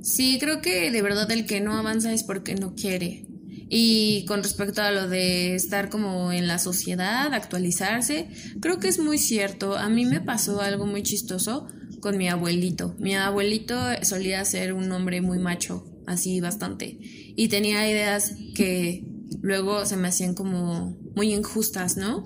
Sí, 0.03 0.39
creo 0.41 0.61
que 0.61 0.91
de 0.91 1.03
verdad 1.03 1.31
el 1.31 1.47
que 1.47 1.61
no 1.61 1.77
avanza 1.77 2.13
es 2.13 2.25
porque 2.25 2.55
no 2.55 2.75
quiere. 2.75 3.27
Y 3.73 4.25
con 4.25 4.43
respecto 4.43 4.83
a 4.83 4.91
lo 4.91 5.09
de 5.09 5.55
estar 5.55 5.91
como 5.91 6.33
en 6.33 6.49
la 6.49 6.59
sociedad, 6.59 7.33
actualizarse, 7.33 8.29
creo 8.61 8.81
que 8.81 8.89
es 8.89 8.99
muy 8.99 9.17
cierto. 9.17 9.77
A 9.77 9.89
mí 9.89 10.07
me 10.07 10.21
pasó 10.21 10.61
algo 10.61 10.87
muy 10.87 11.05
chistoso 11.05 11.69
con 12.01 12.19
mi 12.19 12.29
abuelito. 12.29 12.97
Mi 12.99 13.15
abuelito 13.15 13.77
solía 14.03 14.45
ser 14.45 14.73
un 14.73 14.91
hombre 14.91 15.21
muy 15.21 15.39
macho, 15.39 15.85
así 16.07 16.41
bastante. 16.41 16.99
Y 17.37 17.47
tenía 17.47 17.89
ideas 17.89 18.35
que 18.57 19.05
luego 19.43 19.87
se 19.87 19.97
me 19.97 20.09
hacían 20.09 20.35
como 20.35 20.97
muy 21.15 21.33
injustas, 21.33 21.97
¿no? 21.97 22.25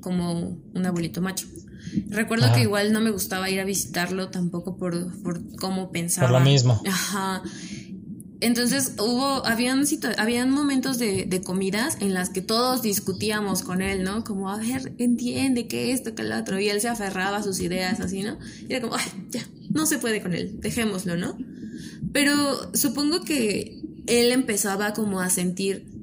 Como 0.00 0.58
un 0.74 0.86
abuelito 0.86 1.20
macho. 1.20 1.46
Recuerdo 2.08 2.52
que 2.52 2.62
igual 2.62 2.92
no 2.92 3.00
me 3.00 3.10
gustaba 3.10 3.50
ir 3.50 3.60
a 3.60 3.64
visitarlo 3.64 4.30
tampoco 4.30 4.76
por, 4.76 5.22
por 5.22 5.56
cómo 5.56 5.90
pensaba. 5.90 6.28
Por 6.28 6.38
lo 6.38 6.44
mismo. 6.44 6.80
Ajá. 6.86 7.42
Entonces 8.40 8.94
hubo, 8.98 9.46
habían, 9.46 9.84
habían 10.18 10.50
momentos 10.50 10.98
de, 10.98 11.24
de, 11.24 11.40
comidas 11.40 11.96
en 12.00 12.12
las 12.12 12.30
que 12.30 12.42
todos 12.42 12.82
discutíamos 12.82 13.62
con 13.62 13.80
él, 13.80 14.02
¿no? 14.02 14.24
Como, 14.24 14.50
a 14.50 14.58
ver, 14.58 14.92
entiende 14.98 15.66
que 15.66 15.92
esto, 15.92 16.14
que 16.14 16.24
lo 16.24 16.36
otro. 16.36 16.58
Y 16.58 16.68
él 16.68 16.80
se 16.80 16.88
aferraba 16.88 17.38
a 17.38 17.42
sus 17.42 17.60
ideas, 17.60 18.00
así, 18.00 18.22
¿no? 18.22 18.36
Y 18.68 18.72
era 18.72 18.82
como, 18.82 18.96
ay, 18.96 19.04
ya, 19.30 19.46
no 19.70 19.86
se 19.86 19.98
puede 19.98 20.20
con 20.20 20.34
él, 20.34 20.60
dejémoslo, 20.60 21.16
¿no? 21.16 21.38
Pero 22.12 22.70
supongo 22.74 23.22
que 23.22 23.80
él 24.06 24.32
empezaba 24.32 24.92
como 24.92 25.20
a 25.20 25.30
sentir 25.30 25.93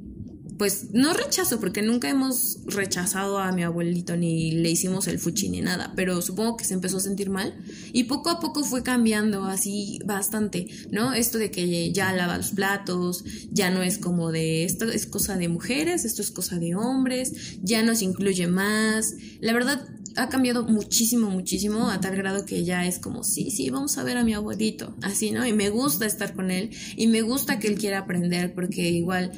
pues 0.61 0.91
no 0.93 1.11
rechazo, 1.13 1.59
porque 1.59 1.81
nunca 1.81 2.07
hemos 2.07 2.59
rechazado 2.67 3.39
a 3.39 3.51
mi 3.51 3.63
abuelito 3.63 4.15
ni 4.15 4.51
le 4.51 4.69
hicimos 4.69 5.07
el 5.07 5.17
fuchi 5.17 5.49
ni 5.49 5.59
nada, 5.59 5.91
pero 5.95 6.21
supongo 6.21 6.55
que 6.55 6.65
se 6.65 6.75
empezó 6.75 6.97
a 6.97 6.99
sentir 6.99 7.31
mal 7.31 7.55
y 7.93 8.03
poco 8.03 8.29
a 8.29 8.39
poco 8.39 8.63
fue 8.63 8.83
cambiando 8.83 9.45
así 9.45 9.97
bastante, 10.05 10.67
¿no? 10.91 11.13
Esto 11.13 11.39
de 11.39 11.49
que 11.49 11.91
ya 11.91 12.13
lava 12.13 12.37
los 12.37 12.51
platos, 12.51 13.23
ya 13.49 13.71
no 13.71 13.81
es 13.81 13.97
como 13.97 14.31
de 14.31 14.63
esto 14.63 14.85
es 14.85 15.07
cosa 15.07 15.35
de 15.35 15.47
mujeres, 15.47 16.05
esto 16.05 16.21
es 16.21 16.29
cosa 16.29 16.59
de 16.59 16.75
hombres, 16.75 17.57
ya 17.63 17.81
nos 17.81 18.03
incluye 18.03 18.45
más. 18.45 19.15
La 19.39 19.53
verdad 19.53 19.83
ha 20.15 20.29
cambiado 20.29 20.63
muchísimo, 20.63 21.31
muchísimo, 21.31 21.89
a 21.89 21.99
tal 21.99 22.15
grado 22.15 22.45
que 22.45 22.63
ya 22.63 22.85
es 22.85 22.99
como, 22.99 23.23
sí, 23.23 23.49
sí, 23.49 23.71
vamos 23.71 23.97
a 23.97 24.03
ver 24.03 24.17
a 24.17 24.23
mi 24.23 24.35
abuelito, 24.35 24.95
así, 25.01 25.31
¿no? 25.31 25.43
Y 25.43 25.53
me 25.53 25.71
gusta 25.71 26.05
estar 26.05 26.35
con 26.35 26.51
él 26.51 26.69
y 26.97 27.07
me 27.07 27.23
gusta 27.23 27.57
que 27.57 27.67
él 27.67 27.79
quiera 27.79 27.97
aprender 27.97 28.53
porque 28.53 28.87
igual 28.89 29.31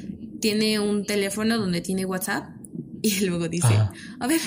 tiene 0.44 0.78
un 0.78 1.06
teléfono 1.06 1.56
donde 1.56 1.80
tiene 1.80 2.04
WhatsApp 2.04 2.50
y 3.00 3.20
luego 3.24 3.48
dice, 3.48 3.74
a 4.20 4.26
ver, 4.26 4.42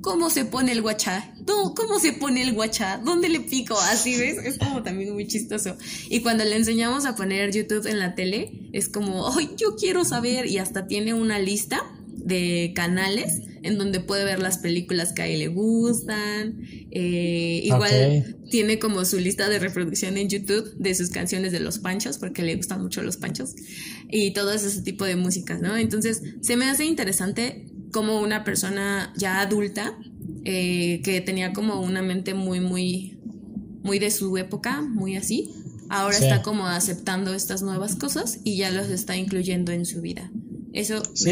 ¿cómo 0.00 0.30
se 0.30 0.44
pone 0.44 0.70
el 0.70 0.80
WhatsApp? 0.80 1.24
No, 1.44 1.74
¿cómo 1.74 1.98
se 1.98 2.12
pone 2.12 2.42
el 2.42 2.52
WhatsApp? 2.52 3.02
¿Dónde 3.02 3.28
le 3.28 3.40
pico? 3.40 3.76
Así, 3.90 4.16
¿ves? 4.16 4.38
Es 4.44 4.58
como 4.58 4.84
también 4.84 5.12
muy 5.12 5.26
chistoso. 5.26 5.76
Y 6.08 6.20
cuando 6.20 6.44
le 6.44 6.54
enseñamos 6.54 7.04
a 7.04 7.16
poner 7.16 7.50
YouTube 7.50 7.88
en 7.88 7.98
la 7.98 8.14
tele, 8.14 8.70
es 8.72 8.88
como, 8.88 9.28
ay, 9.36 9.50
yo 9.56 9.74
quiero 9.74 10.04
saber, 10.04 10.46
y 10.46 10.58
hasta 10.58 10.86
tiene 10.86 11.14
una 11.14 11.40
lista 11.40 11.82
de 12.24 12.72
canales 12.74 13.42
en 13.62 13.78
donde 13.78 14.00
puede 14.00 14.24
ver 14.24 14.40
las 14.40 14.58
películas 14.58 15.12
que 15.12 15.22
a 15.22 15.26
él 15.26 15.38
le 15.38 15.48
gustan. 15.48 16.60
Eh, 16.90 17.60
igual 17.64 18.36
tiene 18.50 18.78
como 18.78 19.04
su 19.04 19.18
lista 19.18 19.48
de 19.48 19.58
reproducción 19.58 20.16
en 20.16 20.28
YouTube 20.28 20.74
de 20.76 20.94
sus 20.94 21.10
canciones 21.10 21.52
de 21.52 21.60
los 21.60 21.78
panchos, 21.78 22.18
porque 22.18 22.42
le 22.42 22.56
gustan 22.56 22.82
mucho 22.82 23.02
los 23.02 23.16
panchos, 23.16 23.54
y 24.10 24.32
todo 24.32 24.52
ese 24.52 24.82
tipo 24.82 25.04
de 25.04 25.16
música, 25.16 25.58
¿no? 25.58 25.76
Entonces, 25.76 26.22
se 26.40 26.56
me 26.56 26.66
hace 26.66 26.84
interesante 26.84 27.66
como 27.92 28.20
una 28.20 28.44
persona 28.44 29.12
ya 29.16 29.40
adulta, 29.40 29.98
eh, 30.44 31.00
que 31.02 31.20
tenía 31.20 31.52
como 31.52 31.80
una 31.80 32.02
mente 32.02 32.34
muy, 32.34 32.60
muy, 32.60 33.18
muy 33.82 33.98
de 33.98 34.10
su 34.10 34.36
época, 34.36 34.82
muy 34.82 35.16
así, 35.16 35.50
ahora 35.88 36.16
está 36.16 36.42
como 36.42 36.66
aceptando 36.66 37.34
estas 37.34 37.62
nuevas 37.62 37.96
cosas 37.96 38.40
y 38.44 38.56
ya 38.56 38.70
las 38.70 38.90
está 38.90 39.16
incluyendo 39.16 39.72
en 39.72 39.86
su 39.86 40.00
vida. 40.00 40.30
Eso. 40.72 41.02
Sí, 41.14 41.30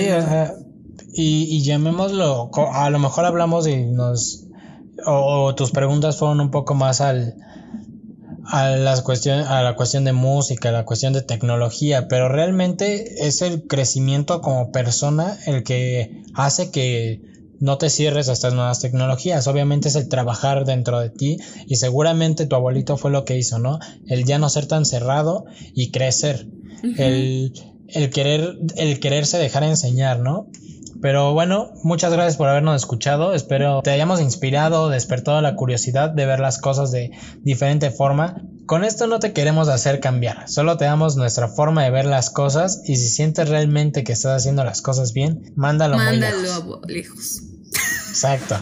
y, 1.13 1.45
y, 1.45 1.63
llamémoslo, 1.63 2.51
a 2.73 2.91
lo 2.91 2.99
mejor 2.99 3.25
hablamos 3.25 3.67
y 3.67 3.85
nos, 3.85 4.47
o, 5.07 5.55
tus 5.55 5.71
preguntas 5.71 6.17
fueron 6.17 6.41
un 6.41 6.51
poco 6.51 6.75
más 6.75 7.01
al, 7.01 7.37
a, 8.47 8.71
las 8.71 9.03
cuestiones, 9.03 9.47
a 9.47 9.63
la 9.63 9.75
cuestión 9.75 10.05
de 10.05 10.13
música, 10.13 10.71
a 10.71 10.73
la 10.73 10.85
cuestión 10.85 11.13
de 11.13 11.23
tecnología, 11.23 12.09
pero 12.09 12.29
realmente 12.29 13.27
es 13.27 13.43
el 13.43 13.67
crecimiento 13.67 14.41
como 14.41 14.73
persona 14.73 15.39
el 15.47 15.63
que 15.63 16.23
hace 16.35 16.71
que 16.71 17.21
no 17.61 17.79
te 17.79 17.91
cierres 17.91 18.29
a 18.29 18.33
estas 18.33 18.55
nuevas 18.55 18.81
tecnologías. 18.81 19.47
Obviamente 19.47 19.89
es 19.89 19.95
el 19.95 20.09
trabajar 20.09 20.65
dentro 20.65 20.99
de 20.99 21.11
ti 21.11 21.39
y 21.67 21.77
seguramente 21.77 22.47
tu 22.47 22.57
abuelito 22.57 22.97
fue 22.97 23.13
lo 23.13 23.25
que 23.25 23.39
hizo, 23.39 23.61
¿no? 23.61 23.79
El 24.07 24.25
ya 24.25 24.39
no 24.39 24.49
ser 24.49 24.67
tan 24.67 24.85
cerrado 24.85 25.45
y 25.75 25.93
crecer. 25.93 26.49
el, 26.99 27.53
el, 27.87 28.11
querer, 28.11 28.59
el 28.77 28.99
quererse 28.99 29.39
dejar 29.39 29.63
enseñar, 29.63 30.19
¿no? 30.19 30.49
Pero 31.01 31.33
bueno, 31.33 31.71
muchas 31.83 32.13
gracias 32.13 32.37
por 32.37 32.49
habernos 32.49 32.77
escuchado. 32.77 33.35
Espero 33.35 33.83
te 33.83 33.91
hayamos 33.91 34.21
inspirado, 34.21 34.89
despertado 34.89 35.41
la 35.41 35.57
curiosidad 35.57 36.11
de 36.11 36.27
ver 36.27 36.41
las 36.41 36.59
cosas 36.59 36.91
de 36.91 37.11
diferente 37.43 37.91
forma. 37.91 38.43
Con 38.67 38.85
esto 38.85 39.07
no 39.07 39.19
te 39.19 39.33
queremos 39.33 39.69
hacer 39.69 40.01
cambiar, 40.01 40.49
solo 40.49 40.77
te 40.77 40.85
damos 40.85 41.17
nuestra 41.17 41.49
forma 41.49 41.85
de 41.85 41.91
ver 41.91 42.07
las 42.07 42.31
cosas 42.31 42.83
y 42.85 42.97
si 42.97 43.09
sientes 43.09 43.49
realmente 43.49 44.05
que 44.05 44.13
estás 44.13 44.37
haciendo 44.37 44.65
las 44.65 44.83
cosas 44.83 45.13
bien, 45.13 45.53
mándalo, 45.57 45.97
mándalo 45.97 46.37
muy 46.65 46.81
lejos. 46.87 46.89
lejos. 46.89 47.52
Exacto. 48.13 48.57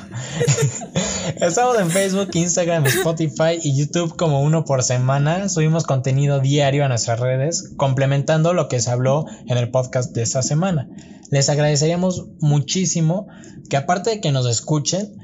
Estamos 1.41 1.77
en 1.81 1.91
Facebook, 1.91 2.31
Instagram, 2.35 2.87
Spotify 2.87 3.59
y 3.61 3.77
YouTube 3.77 4.15
como 4.15 4.43
uno 4.43 4.65
por 4.65 4.85
semana. 4.85 5.49
Subimos 5.49 5.83
contenido 5.83 6.39
diario 6.39 6.85
a 6.85 6.89
nuestras 6.89 7.19
redes, 7.19 7.73
complementando 7.77 8.55
lo 8.55 8.69
que 8.69 8.79
se 8.79 8.93
habló 8.93 9.27
en 9.49 9.59
el 9.59 9.73
podcast 9.73 10.15
de 10.15 10.23
esta 10.23 10.43
semana. 10.43 10.89
Les 11.33 11.49
agradeceríamos 11.49 12.27
muchísimo 12.39 13.27
que 13.69 13.77
aparte 13.77 14.11
de 14.11 14.21
que 14.21 14.31
nos 14.31 14.47
escuchen, 14.47 15.17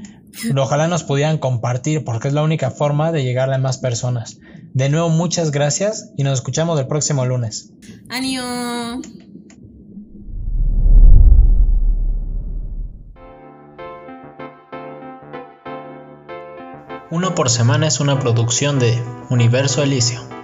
ojalá 0.58 0.88
nos 0.88 1.04
pudieran 1.04 1.38
compartir 1.38 2.02
porque 2.02 2.26
es 2.26 2.34
la 2.34 2.42
única 2.42 2.72
forma 2.72 3.12
de 3.12 3.22
llegar 3.22 3.52
a 3.52 3.58
más 3.58 3.78
personas. 3.78 4.38
De 4.74 4.88
nuevo, 4.88 5.08
muchas 5.08 5.52
gracias 5.52 6.10
y 6.16 6.24
nos 6.24 6.40
escuchamos 6.40 6.80
el 6.80 6.88
próximo 6.88 7.24
lunes. 7.24 7.70
¡Anio! 8.08 8.42
Uno 17.09 17.37
por 17.37 17.51
semana 17.51 17.87
es 17.87 18.01
una 18.01 18.19
producción 18.19 18.81
de 18.81 19.01
Universo 19.31 19.81
Elicio. 19.81 20.36